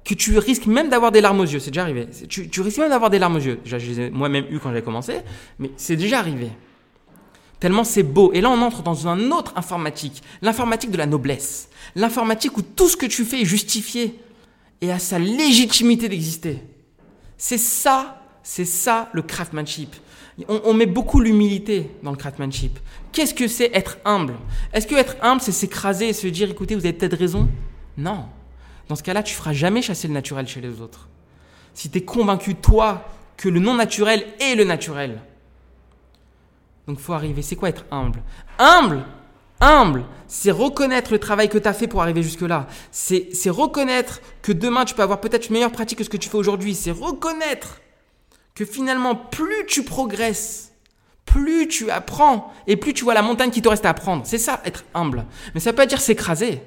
[0.05, 1.59] que tu risques même d'avoir des larmes aux yeux.
[1.59, 2.09] C'est déjà arrivé.
[2.29, 3.61] Tu, risques même d'avoir des larmes aux yeux.
[3.65, 5.19] je les ai moi-même eu quand j'ai commencé,
[5.59, 6.49] mais c'est déjà arrivé.
[7.61, 8.33] Tellement c'est beau.
[8.33, 10.23] Et là, on entre dans une autre informatique.
[10.41, 11.69] L'informatique de la noblesse.
[11.95, 14.19] L'informatique où tout ce que tu fais est justifié
[14.81, 16.59] et a sa légitimité d'exister.
[17.37, 19.95] C'est ça, c'est ça le craftsmanship.
[20.49, 22.79] On, on met beaucoup l'humilité dans le craftsmanship.
[23.13, 24.37] Qu'est-ce que c'est être humble?
[24.73, 27.47] Est-ce que être humble, c'est s'écraser et se dire, écoutez, vous avez peut-être raison?
[27.99, 28.25] Non.
[28.90, 31.09] Dans ce cas-là, tu feras jamais chasser le naturel chez les autres.
[31.74, 33.05] Si tu es convaincu, toi,
[33.37, 35.22] que le non naturel est le naturel.
[36.88, 37.40] Donc faut arriver.
[37.40, 38.20] C'est quoi être humble?
[38.59, 39.05] Humble
[39.61, 42.66] Humble, c'est reconnaître le travail que tu as fait pour arriver jusque-là.
[42.90, 46.29] C'est reconnaître que demain tu peux avoir peut-être une meilleure pratique que ce que tu
[46.29, 46.74] fais aujourd'hui.
[46.74, 47.81] C'est reconnaître
[48.57, 50.72] que finalement, plus tu progresses,
[51.26, 54.22] plus tu apprends et plus tu vois la montagne qui te reste à apprendre.
[54.26, 55.26] C'est ça, être humble.
[55.55, 56.61] Mais ça veut pas dire s'écraser.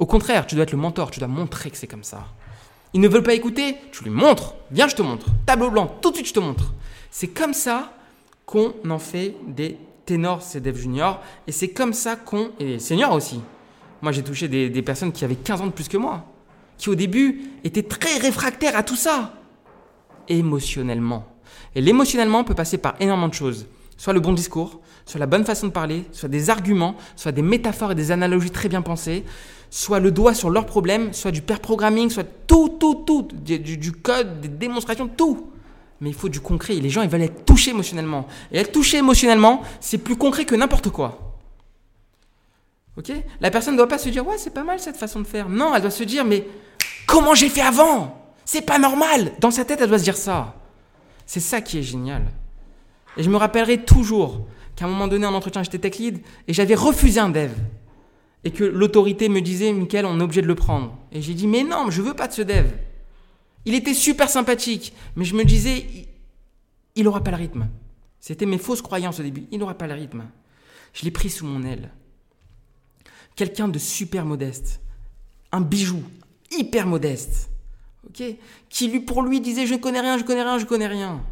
[0.00, 2.26] Au contraire, tu dois être le mentor, tu dois montrer que c'est comme ça.
[2.94, 4.54] Ils ne veulent pas écouter, tu lui montres.
[4.70, 5.26] Viens, je te montre.
[5.44, 6.72] Tableau blanc, tout de suite, je te montre.
[7.10, 7.92] C'est comme ça
[8.46, 11.20] qu'on en fait des ténors CDF juniors.
[11.46, 12.50] Et c'est comme ça qu'on.
[12.58, 13.42] Et seniors aussi.
[14.00, 16.24] Moi, j'ai touché des, personnes qui avaient 15 ans de plus que moi.
[16.78, 19.34] Qui, au début, étaient très réfractaires à tout ça.
[20.28, 21.26] Émotionnellement.
[21.74, 23.66] Et l'émotionnellement peut passer par énormément de choses.
[23.98, 27.42] Soit le bon discours, soit la bonne façon de parler, soit des arguments, soit des
[27.42, 29.24] métaphores et des analogies très bien pensées,
[29.70, 33.92] soit le doigt sur leurs problèmes, soit du pair programming, soit tout, tout, tout, du,
[33.92, 35.50] code, des démonstrations, tout.
[36.00, 36.74] Mais il faut du concret.
[36.74, 38.26] les gens, ils veulent être touchés émotionnellement.
[38.50, 41.36] Et être touché émotionnellement, c'est plus concret que n'importe quoi.
[42.96, 43.12] Ok?
[43.40, 45.48] La personne ne doit pas se dire, ouais, c'est pas mal cette façon de faire.
[45.48, 46.46] Non, elle doit se dire, mais
[47.06, 48.16] comment j'ai fait avant?
[48.44, 49.32] C'est pas normal.
[49.40, 50.54] Dans sa tête, elle doit se dire ça.
[51.26, 52.22] C'est ça qui est génial.
[53.16, 56.52] Et je me rappellerai toujours qu'à un moment donné, en entretien, j'étais tech lead et
[56.52, 57.50] j'avais refusé un dev
[58.44, 60.96] et que l'autorité me disait, Michael, on est obligé de le prendre.
[61.12, 62.66] Et j'ai dit, mais non, je veux pas de ce dev.
[63.66, 65.86] Il était super sympathique, mais je me disais,
[66.94, 67.68] il n'aura pas le rythme.
[68.18, 69.46] C'était mes fausses croyances au début.
[69.50, 70.24] Il n'aura pas le rythme.
[70.92, 71.90] Je l'ai pris sous mon aile.
[73.36, 74.80] Quelqu'un de super modeste.
[75.52, 76.02] Un bijou.
[76.50, 77.50] Hyper modeste.
[78.70, 81.22] Qui pour lui disait, je connais rien, je connais rien, je connais rien.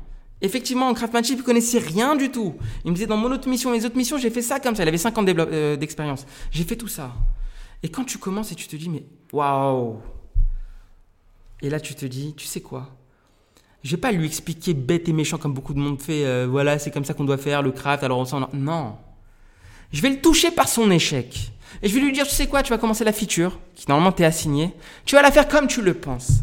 [0.40, 2.54] Effectivement, en craftsmanship, il connaissait rien du tout.
[2.84, 4.84] Il me disait dans mon autre mission, mes autres missions, j'ai fait ça comme ça.
[4.84, 6.26] Il avait 5 ans euh, d'expérience.
[6.50, 7.12] J'ai fait tout ça.
[7.82, 9.96] Et quand tu commences et tu te dis, mais waouh
[11.60, 12.90] Et là, tu te dis, tu sais quoi?
[13.82, 16.24] Je vais pas lui expliquer bête et méchant comme beaucoup de monde fait.
[16.24, 18.02] Euh, voilà, c'est comme ça qu'on doit faire le craft.
[18.02, 18.48] Alors on s'en.
[18.52, 18.96] Non.
[19.92, 21.52] Je vais le toucher par son échec.
[21.82, 24.12] Et je vais lui dire, tu sais quoi, tu vas commencer la feature, qui normalement
[24.12, 24.74] t'est assignée.
[25.04, 26.42] Tu vas la faire comme tu le penses.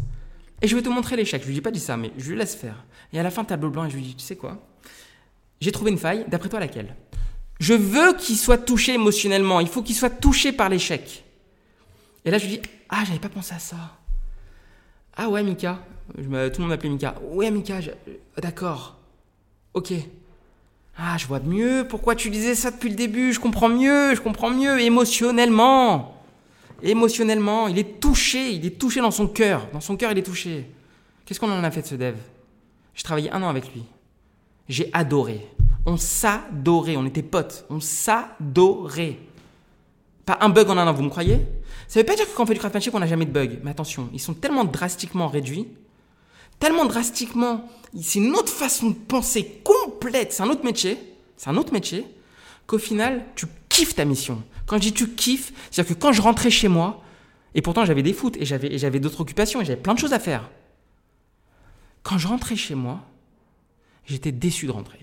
[0.62, 1.42] Et je vais te montrer l'échec.
[1.42, 2.84] Je lui ai pas dit ça, mais je lui laisse faire.
[3.12, 4.58] Et à la fin, tableau blanc, et je lui dis, tu sais quoi?
[5.60, 6.94] J'ai trouvé une faille, d'après toi laquelle?
[7.58, 11.24] Je veux qu'il soit touché émotionnellement, il faut qu'il soit touché par l'échec.
[12.24, 13.76] Et là, je lui dis, ah, j'avais pas pensé à ça.
[15.16, 15.78] Ah ouais, Mika.
[16.14, 17.14] tout le monde m'appelait Mika.
[17.22, 17.78] Ouais, Mika,
[18.36, 18.96] d'accord.
[19.72, 19.92] Ok.
[20.98, 23.32] Ah, je vois mieux pourquoi tu disais ça depuis le début.
[23.32, 26.15] Je comprends mieux, je comprends mieux émotionnellement.
[26.82, 29.68] Émotionnellement, il est touché, il est touché dans son cœur.
[29.72, 30.70] Dans son cœur, il est touché.
[31.24, 32.16] Qu'est-ce qu'on en a fait de ce dev?
[32.94, 33.84] J'ai travaillé un an avec lui.
[34.68, 35.46] J'ai adoré.
[35.84, 37.64] On s'adorait, on était potes.
[37.70, 39.18] On s'adorait.
[40.24, 41.40] Pas un bug en un an, vous me croyez?
[41.88, 43.60] Ça veut pas dire que quand on fait du craftsmanship, on n'a jamais de bug.
[43.62, 45.68] Mais attention, ils sont tellement drastiquement réduits,
[46.58, 47.68] tellement drastiquement.
[48.00, 50.32] C'est une autre façon de penser complète.
[50.32, 50.98] C'est un autre métier.
[51.36, 52.04] C'est un autre métier.
[52.66, 54.42] Qu'au final, tu kiffes ta mission.
[54.66, 57.02] Quand je dis tu kiffes, c'est-à-dire que quand je rentrais chez moi,
[57.54, 60.18] et pourtant j'avais des foot et j'avais, d'autres occupations et j'avais plein de choses à
[60.18, 60.50] faire.
[62.02, 63.00] Quand je rentrais chez moi,
[64.04, 65.00] j'étais déçu de rentrer.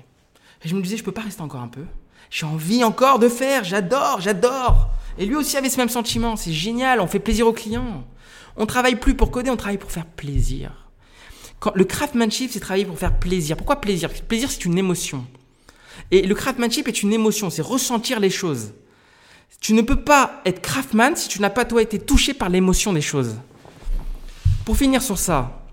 [0.64, 1.84] Et je me disais, je peux pas rester encore un peu.
[2.30, 4.90] J'ai envie encore de faire, j'adore, j'adore.
[5.18, 8.06] Et lui aussi avait ce même sentiment, c'est génial, on fait plaisir aux clients.
[8.56, 10.72] On travaille plus pour coder, on travaille pour faire plaisir.
[11.60, 13.58] Quand, le craftsmanship, c'est travailler pour faire plaisir.
[13.58, 14.10] Pourquoi plaisir?
[14.28, 15.26] Plaisir, c'est une émotion.
[16.12, 18.74] Et le craftsmanship est une émotion, c'est ressentir les choses.
[19.60, 22.94] Tu ne peux pas être craftsman si tu n'as pas toi été touché par l'émotion
[22.94, 23.38] des choses.
[24.66, 25.64] Pour finir sur ça,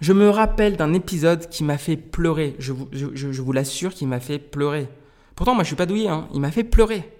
[0.00, 2.56] je me rappelle d'un épisode qui m'a fait pleurer.
[2.58, 4.88] Je vous, je, vous l'assure, qui m'a fait pleurer.
[5.36, 6.08] Pourtant, moi, je suis pas douillé.
[6.08, 6.28] Hein.
[6.34, 7.10] Il m'a fait pleurer.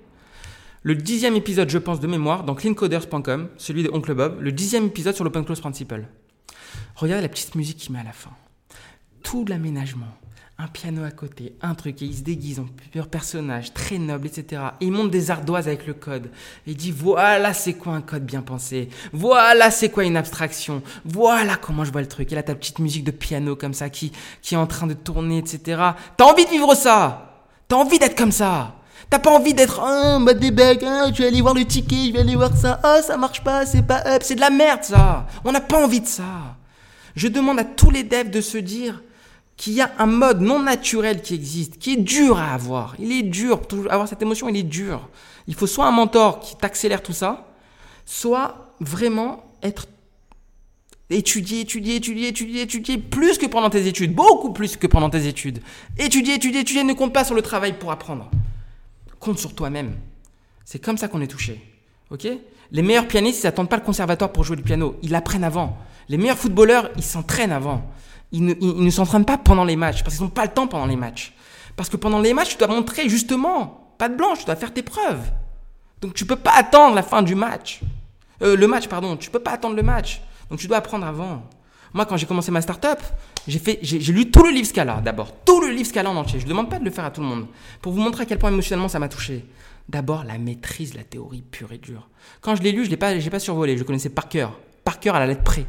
[0.83, 4.85] Le dixième épisode, je pense, de mémoire, dans cleancoders.com, celui de Oncle Bob, le dixième
[4.85, 6.07] épisode sur l'open close principle.
[6.97, 8.33] Regardez la petite musique qu'il met à la fin.
[9.23, 10.15] Tout l'aménagement,
[10.57, 14.29] un piano à côté, un truc, et il se déguise en plusieurs personnages, très noble,
[14.29, 14.63] etc.
[14.81, 16.27] Et il monte des ardoises avec le code.
[16.67, 18.89] Et il dit, voilà c'est quoi un code bien pensé.
[19.13, 20.83] Voilà c'est quoi une abstraction.
[21.05, 22.31] Voilà comment je vois le truc.
[22.31, 24.13] Et là, ta petite musique de piano comme ça, qui,
[24.43, 25.83] qui est en train de tourner, etc.
[26.17, 27.33] T'as envie de vivre ça
[27.67, 28.77] T'as envie d'être comme ça
[29.11, 31.65] T'as pas envie d'être un oh, mode des bugs, hein, je vais aller voir le
[31.65, 34.41] ticket, je vais aller voir ça, oh ça marche pas, c'est pas up, c'est de
[34.41, 35.27] la merde ça.
[35.45, 36.57] On n'a pas envie de ça.
[37.15, 39.03] Je demande à tous les devs de se dire,
[39.57, 42.97] qu'il y a un mode non naturel qui existe, qui est dur à avoir.
[42.99, 45.09] Il est dur, pour avoir cette émotion, il est dur.
[45.47, 47.47] Il faut soit un mentor qui t'accélère tout ça,
[48.05, 49.87] soit vraiment être
[51.11, 55.27] étudier, étudier, étudier, étudier, étudier, plus que pendant tes études, beaucoup plus que pendant tes
[55.29, 55.61] études.
[55.99, 58.31] Étudier, étudier, étudier, ne compte pas sur le travail pour apprendre.
[59.21, 59.97] Compte sur toi-même.
[60.65, 61.63] C'est comme ça qu'on est touché.
[62.11, 62.27] Ok?
[62.73, 64.97] Les meilleurs pianistes, ils n'attendent pas le conservatoire pour jouer du piano.
[65.03, 65.79] Ils l'apprennent avant.
[66.09, 67.94] Les meilleurs footballeurs, ils s'entraînent avant
[68.35, 70.97] ils ne, s'entraînent pas pendant les matchs, parce qu'ils n'ont pas le temps pendant les
[70.97, 71.35] matchs.
[71.77, 74.73] Parce que pendant les matchs, tu dois montrer justement, pas de blanche, tu dois faire
[74.73, 75.31] tes preuves.
[76.01, 77.81] Donc tu peux pas attendre la fin du match.
[78.43, 80.21] Euh, le match, pardon, tu peux pas attendre le match.
[80.51, 81.45] Donc tu dois apprendre avant.
[81.93, 82.99] Moi, quand j'ai commencé ma startup,
[83.47, 86.41] j'ai fait, j'ai, lu tout le livre Scala d'abord, tout le livre Scala en entier.
[86.41, 87.47] Je ne demande pas de le faire à tout le monde,
[87.81, 89.47] pour vous montrer à quel point émotionnellement ça m'a touché.
[89.89, 92.09] D'abord, la maîtrise, la théorie pure et dure.
[92.41, 95.15] Quand je l'ai lu, je l'ai pas, pas survolé, je connaissais par cœur, par cœur
[95.15, 95.67] à la lettre près.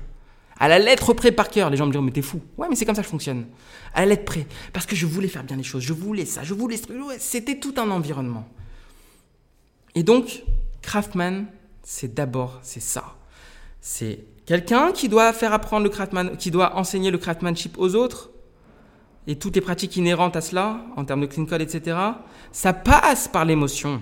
[0.58, 1.70] À la lettre près par cœur.
[1.70, 2.42] Les gens me diront, mais t'es fou.
[2.58, 3.46] Ouais, mais c'est comme ça que je fonctionne.
[3.94, 4.48] À la lettre près.
[4.72, 5.84] Parce que je voulais faire bien les choses.
[5.84, 6.44] Je voulais ça.
[6.44, 6.78] Je voulais.
[7.20, 8.48] C'était tout un environnement.
[9.96, 10.44] Et donc,
[10.82, 11.48] Craftman,
[11.84, 13.16] c'est d'abord, c'est ça.
[13.82, 18.30] C'est quelqu'un qui doit faire apprendre le Craftman, qui doit enseigner le Craftmanship aux autres.
[19.28, 21.98] Et toutes les pratiques inhérentes à cela, en termes de clean code, etc.
[22.52, 24.02] Ça passe par l'émotion.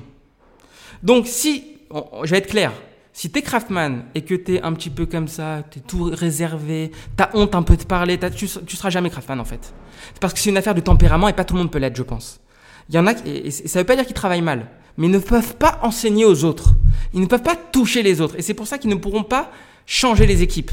[1.01, 1.77] Donc, si,
[2.23, 2.73] je vais être clair,
[3.13, 7.29] si t'es craftman et que t'es un petit peu comme ça, t'es tout réservé, t'as
[7.35, 9.73] honte un peu de parler, tu, tu seras jamais craftman en fait.
[10.19, 12.03] parce que c'est une affaire de tempérament et pas tout le monde peut l'être, je
[12.03, 12.41] pense.
[12.89, 15.19] Il y en a, et, ça veut pas dire qu'ils travaillent mal, mais ils ne
[15.19, 16.73] peuvent pas enseigner aux autres.
[17.13, 18.35] Ils ne peuvent pas toucher les autres.
[18.37, 19.51] Et c'est pour ça qu'ils ne pourront pas
[19.85, 20.71] changer les équipes.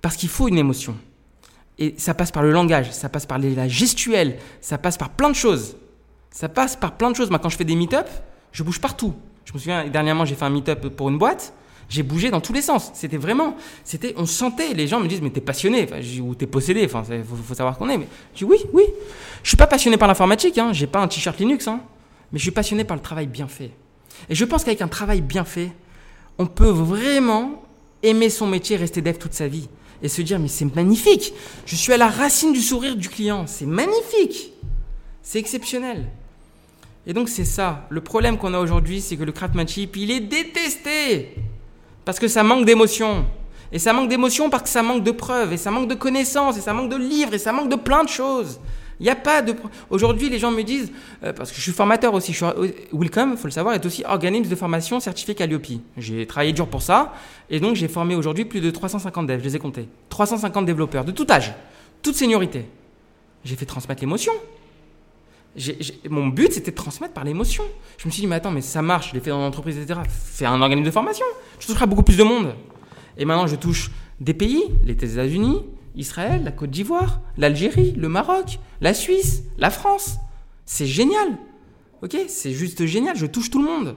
[0.00, 0.96] Parce qu'il faut une émotion.
[1.78, 5.30] Et ça passe par le langage, ça passe par la gestuelle, ça passe par plein
[5.30, 5.76] de choses.
[6.30, 7.30] Ça passe par plein de choses.
[7.30, 8.08] Moi, quand je fais des meet-up,
[8.52, 9.14] je bouge partout.
[9.50, 11.52] Je me souviens, dernièrement, j'ai fait un meet-up pour une boîte.
[11.88, 12.92] J'ai bougé dans tous les sens.
[12.94, 14.74] C'était vraiment, c'était, on sentait.
[14.74, 15.88] Les gens me disent, mais t'es passionné,
[16.22, 16.84] ou t'es possédé.
[16.84, 17.98] Enfin, faut, savoir qu'on est.
[18.32, 18.84] Je dis oui, oui.
[19.42, 20.56] Je suis pas passionné par l'informatique.
[20.56, 20.72] Hein.
[20.72, 21.80] J'ai pas un t-shirt Linux, hein.
[22.30, 23.72] Mais je suis passionné par le travail bien fait.
[24.28, 25.72] Et je pense qu'avec un travail bien fait,
[26.38, 27.64] on peut vraiment
[28.04, 29.68] aimer son métier rester dev toute sa vie.
[30.00, 31.32] et se dire mais c'est magnifique,
[31.66, 34.52] je suis à la racine du sourire du client, c'est magnifique,
[35.22, 36.06] c'est exceptionnel.
[37.06, 40.20] Et donc c'est ça, le problème qu'on a aujourd'hui, c'est que le craftsmanship, il est
[40.20, 41.34] détesté
[42.04, 43.24] parce que ça manque d'émotion.
[43.72, 46.58] Et ça manque d'émotion parce que ça manque de preuves, et ça manque de connaissances,
[46.58, 48.58] et ça manque de livres, et ça manque de plein de choses.
[48.98, 49.54] Il n'y a pas de.
[49.88, 52.46] Aujourd'hui, les gens me disent, euh, parce que je suis formateur aussi, je suis,
[52.92, 55.68] Welcome, il faut le savoir, est aussi organisme de formation certifié Calliope.
[55.96, 57.14] J'ai travaillé dur pour ça,
[57.48, 59.88] et donc j'ai formé aujourd'hui plus de 350 devs, je les ai comptés.
[60.10, 61.54] 350 développeurs, de tout âge,
[62.02, 62.66] toute seniorité.
[63.44, 64.32] J'ai fait transmettre l'émotion.
[66.08, 67.64] Mon but, c'était de transmettre par l'émotion.
[67.98, 70.00] Je me suis dit, mais attends, mais ça marche, je l'ai fait dans l'entreprise, etc.
[70.08, 71.26] Fais un organisme de formation,
[71.58, 72.54] je toucherai beaucoup plus de monde.
[73.16, 75.62] Et maintenant, je touche des pays, les États-Unis,
[75.96, 80.18] Israël, la Côte d'Ivoire, l'Algérie, le Maroc, la Suisse, la France.
[80.64, 81.36] C'est génial.
[82.02, 82.16] Ok?
[82.28, 83.16] C'est juste génial.
[83.16, 83.96] Je touche tout le monde.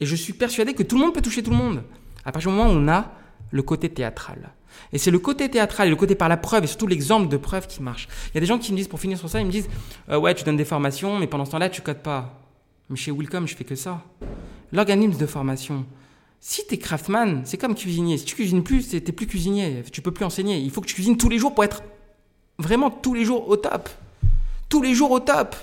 [0.00, 1.82] Et je suis persuadé que tout le monde peut toucher tout le monde.
[2.24, 3.12] À partir du moment où on a
[3.50, 4.52] le côté théâtral.
[4.92, 7.36] Et c'est le côté théâtral et le côté par la preuve et surtout l'exemple de
[7.36, 8.08] preuve qui marche.
[8.28, 9.68] Il y a des gens qui me disent, pour finir sur ça, ils me disent
[10.10, 12.40] euh, Ouais, tu donnes des formations, mais pendant ce temps-là, tu codes pas.
[12.90, 14.02] Mais chez Welcome, je fais que ça.
[14.72, 15.86] L'organisme de formation,
[16.40, 18.18] si tu es craftsman, c'est comme cuisinier.
[18.18, 19.82] Si tu cuisines plus, tu plus cuisinier.
[19.90, 20.58] Tu peux plus enseigner.
[20.58, 21.82] Il faut que tu cuisines tous les jours pour être
[22.58, 23.88] vraiment tous les jours au top.
[24.68, 25.56] Tous les jours au top.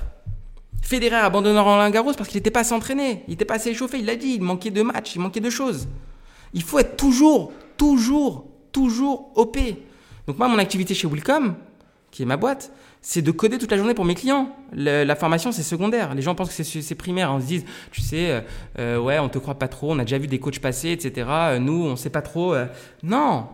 [0.81, 3.23] Federer a abandonné Roland Garros parce qu'il n'était pas assez entraîné.
[3.27, 3.99] Il n'était pas assez échauffé.
[3.99, 4.35] Il l'a dit.
[4.35, 5.15] Il manquait de matchs.
[5.15, 5.87] Il manquait de choses.
[6.53, 7.51] Il faut être toujours,
[7.83, 9.57] toujours, toujours OP.
[10.25, 11.55] Donc moi, mon activité chez Willcom,
[12.11, 14.55] qui est ma boîte, c'est de coder toute la journée pour mes clients.
[14.71, 16.15] la formation, c'est secondaire.
[16.15, 17.29] Les gens pensent que c'est primaire.
[17.33, 18.41] On se dit, tu sais, euh,
[18.79, 21.27] euh, ouais, on te croit pas trop, on a déjà vu des coachs passer, etc.
[21.29, 22.55] Euh, nous, on sait pas trop.
[23.03, 23.47] Non,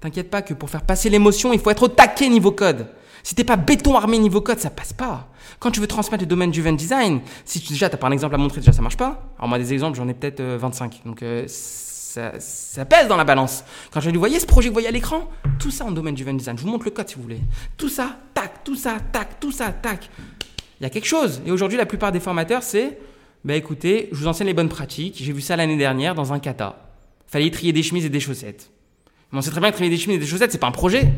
[0.00, 2.88] t'inquiète pas que pour faire passer l'émotion, il faut être au taquet niveau code.
[3.22, 5.28] Si t'es pas béton armé niveau code, ça passe pas.
[5.60, 8.12] Quand tu veux transmettre le domaine du event design, si tu, déjà t'as pas un
[8.12, 9.28] exemple à montrer, déjà ça marche pas.
[9.38, 11.02] Alors moi des exemples, j'en ai peut-être 25.
[11.04, 11.22] Donc
[12.08, 13.64] ça, pèse dans la balance.
[13.90, 16.14] Quand je lui voyez ce projet que vous voyez à l'écran, tout ça en domaine
[16.14, 16.56] du design.
[16.56, 17.40] Je vous montre le code si vous voulez.
[17.76, 20.08] Tout ça, tac, tout ça, tac, tout ça, tac.
[20.80, 21.42] Il y a quelque chose.
[21.44, 22.98] Et aujourd'hui, la plupart des formateurs, c'est,
[23.44, 25.16] bah écoutez, je vous enseigne les bonnes pratiques.
[25.20, 26.78] J'ai vu ça l'année dernière dans un kata.
[27.26, 28.70] Fallait trier des chemises et des chaussettes.
[29.30, 30.72] Mais on sait très bien que trier des chemises et des chaussettes, c'est pas un
[30.72, 31.08] projet.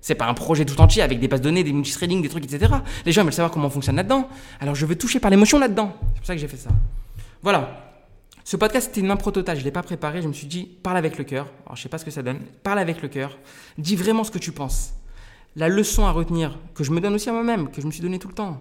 [0.00, 2.72] C'est pas un projet tout entier avec des bases données, des multithreading, des trucs, etc.
[3.04, 4.28] Les gens veulent savoir comment on fonctionne là-dedans.
[4.58, 5.94] Alors je veux toucher par l'émotion là-dedans.
[6.00, 6.70] C'est pour ça que j'ai fait ça.
[7.42, 7.89] Voilà.
[8.44, 9.56] Ce podcast, c'était une impro totale.
[9.56, 10.22] Je ne l'ai pas préparé.
[10.22, 11.46] Je me suis dit, parle avec le cœur.
[11.66, 12.40] Alors, je sais pas ce que ça donne.
[12.62, 13.38] Parle avec le cœur.
[13.78, 14.94] Dis vraiment ce que tu penses.
[15.56, 18.02] La leçon à retenir, que je me donne aussi à moi-même, que je me suis
[18.02, 18.60] donné tout le temps.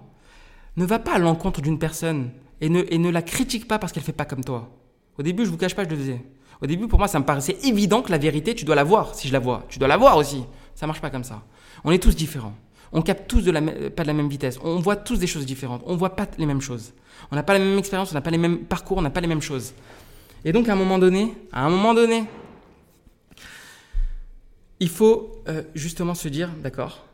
[0.76, 4.04] Ne va pas à l'encontre d'une personne et ne, ne la critique pas parce qu'elle
[4.04, 4.70] fait pas comme toi.
[5.18, 6.22] Au début, je vous cache pas, je le faisais.
[6.62, 9.16] Au début, pour moi, ça me paraissait évident que la vérité, tu dois la voir
[9.16, 9.66] si je la vois.
[9.70, 10.44] Tu dois la voir aussi.
[10.76, 11.44] Ça marche pas comme ça.
[11.84, 12.56] On est tous différents.
[12.92, 14.60] On capte tous de la, pas de la même vitesse.
[14.64, 15.84] On voit tous des choses différentes.
[15.86, 16.94] On voit pas les mêmes choses.
[17.32, 19.22] On n'a pas la même expérience, on n'a pas les mêmes parcours, on n'a pas
[19.22, 19.74] les mêmes choses.
[20.46, 22.24] Et donc à un moment donné, à un moment donné,
[24.80, 27.06] il faut euh, justement se dire, d'accord,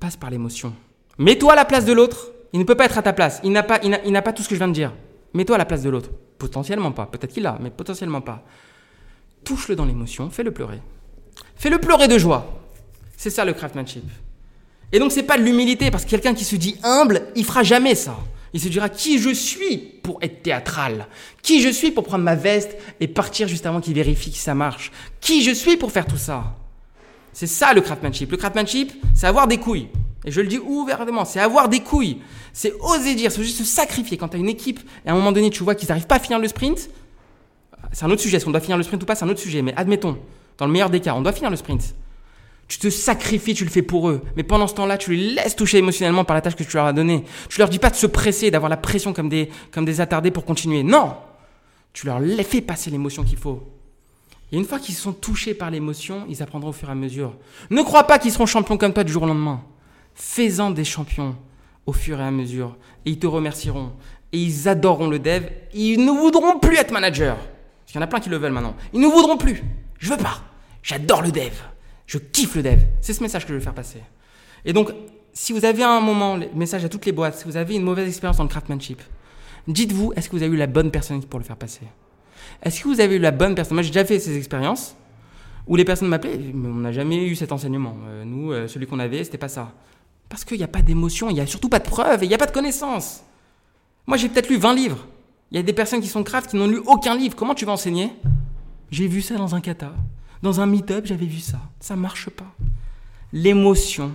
[0.00, 0.72] passe par l'émotion.
[1.18, 2.30] Mets-toi à la place de l'autre.
[2.52, 3.40] Il ne peut pas être à ta place.
[3.42, 4.92] Il n'a pas, il n'a pas tout ce que je viens de dire.
[5.32, 6.10] Mets-toi à la place de l'autre.
[6.38, 7.06] Potentiellement pas.
[7.06, 8.44] Peut-être qu'il l'a, mais potentiellement pas.
[9.44, 10.80] Touche-le dans l'émotion, fais-le pleurer.
[11.56, 12.60] Fais-le pleurer de joie.
[13.16, 14.04] C'est ça le craftsmanship.
[14.94, 17.64] Et donc c'est pas de l'humilité, parce que quelqu'un qui se dit humble, il fera
[17.64, 18.16] jamais ça.
[18.52, 21.08] Il se dira qui je suis pour être théâtral,
[21.42, 24.54] qui je suis pour prendre ma veste et partir juste avant qu'il vérifie que ça
[24.54, 26.54] marche, qui je suis pour faire tout ça?
[27.32, 28.30] C'est ça le craftsmanship.
[28.30, 29.88] Le craftsmanship, c'est avoir des couilles.
[30.24, 32.18] Et je le dis ouvertement, c'est avoir des couilles.
[32.52, 34.16] C'est oser dire, c'est juste se sacrifier.
[34.16, 36.16] Quand tu as une équipe et à un moment donné tu vois qu'ils n'arrivent pas
[36.16, 36.88] à finir le sprint,
[37.90, 38.36] c'est un autre sujet.
[38.36, 39.60] Est-ce qu'on doit finir le sprint ou pas, c'est un autre sujet.
[39.60, 40.16] Mais admettons,
[40.56, 41.96] dans le meilleur des cas, on doit finir le sprint.
[42.66, 44.22] Tu te sacrifies, tu le fais pour eux.
[44.36, 46.86] Mais pendant ce temps-là, tu les laisses toucher émotionnellement par la tâche que tu leur
[46.86, 47.24] as donnée.
[47.48, 50.30] Tu leur dis pas de se presser, d'avoir la pression comme des, comme des attardés
[50.30, 50.82] pour continuer.
[50.82, 51.14] Non!
[51.92, 53.62] Tu leur fais passer l'émotion qu'il faut.
[54.50, 57.34] Et une fois qu'ils sont touchés par l'émotion, ils apprendront au fur et à mesure.
[57.70, 59.62] Ne crois pas qu'ils seront champions comme toi du jour au lendemain.
[60.14, 61.36] Fais-en des champions
[61.86, 62.76] au fur et à mesure.
[63.04, 63.92] Et ils te remercieront.
[64.32, 65.44] Et ils adoreront le dev.
[65.74, 67.36] Ils ne voudront plus être manager.
[67.36, 68.74] Parce qu'il y en a plein qui le veulent maintenant.
[68.92, 69.62] Ils ne voudront plus.
[69.98, 70.42] Je veux pas.
[70.82, 71.52] J'adore le dev.
[72.06, 72.80] Je kiffe le dev.
[73.00, 74.00] C'est ce message que je veux faire passer.
[74.64, 74.90] Et donc,
[75.32, 78.08] si vous avez un moment, message à toutes les boîtes, si vous avez une mauvaise
[78.08, 79.02] expérience dans le craftsmanship,
[79.66, 81.86] dites-vous, est-ce que vous avez eu la bonne personne pour le faire passer?
[82.62, 83.74] Est-ce que vous avez eu la bonne personne?
[83.74, 84.96] Moi, j'ai déjà fait ces expériences
[85.66, 87.96] où les personnes m'appelaient, mais on n'a jamais eu cet enseignement.
[88.06, 89.72] Euh, nous, euh, celui qu'on avait, c'était pas ça.
[90.28, 92.34] Parce qu'il n'y a pas d'émotion, il n'y a surtout pas de preuves, il n'y
[92.34, 93.22] a pas de connaissances.
[94.06, 95.06] Moi, j'ai peut-être lu 20 livres.
[95.50, 97.36] Il y a des personnes qui sont craft qui n'ont lu aucun livre.
[97.36, 98.10] Comment tu vas enseigner?
[98.90, 99.92] J'ai vu ça dans un kata.
[100.44, 101.58] Dans un meet-up, j'avais vu ça.
[101.80, 102.54] Ça marche pas.
[103.32, 104.12] L'émotion,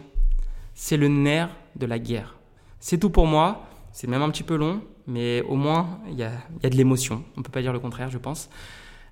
[0.76, 2.36] c'est le nerf de la guerre.
[2.80, 3.68] C'est tout pour moi.
[3.94, 6.30] C'est même un petit peu long, mais au moins, il y a,
[6.62, 7.24] de l'émotion.
[7.36, 8.48] On ne peut pas dire le contraire, je pense.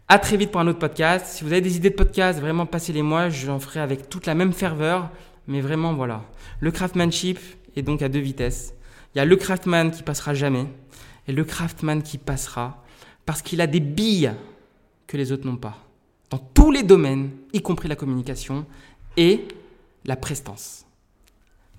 [0.07, 1.26] À très vite pour un autre podcast.
[1.26, 3.30] Si vous avez des idées de podcast, vraiment passez-les moi.
[3.30, 5.09] J'en ferai avec toute la même ferveur.
[5.47, 6.24] Mais vraiment, voilà.
[6.59, 7.39] Le craftsmanship
[7.76, 8.76] est donc à deux vitesses.
[9.15, 10.68] Il y a le craftsman qui passera jamais
[11.28, 12.84] et le craftsman qui passera
[13.26, 14.34] parce qu'il a des billes
[15.07, 15.87] que les autres n'ont pas.
[16.30, 18.66] Dans tous les domaines, y compris la communication
[19.16, 19.48] et
[20.06, 20.86] la prestance.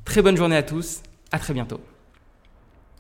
[0.05, 1.03] Très bonne journée à tous.
[1.31, 1.81] À très bientôt.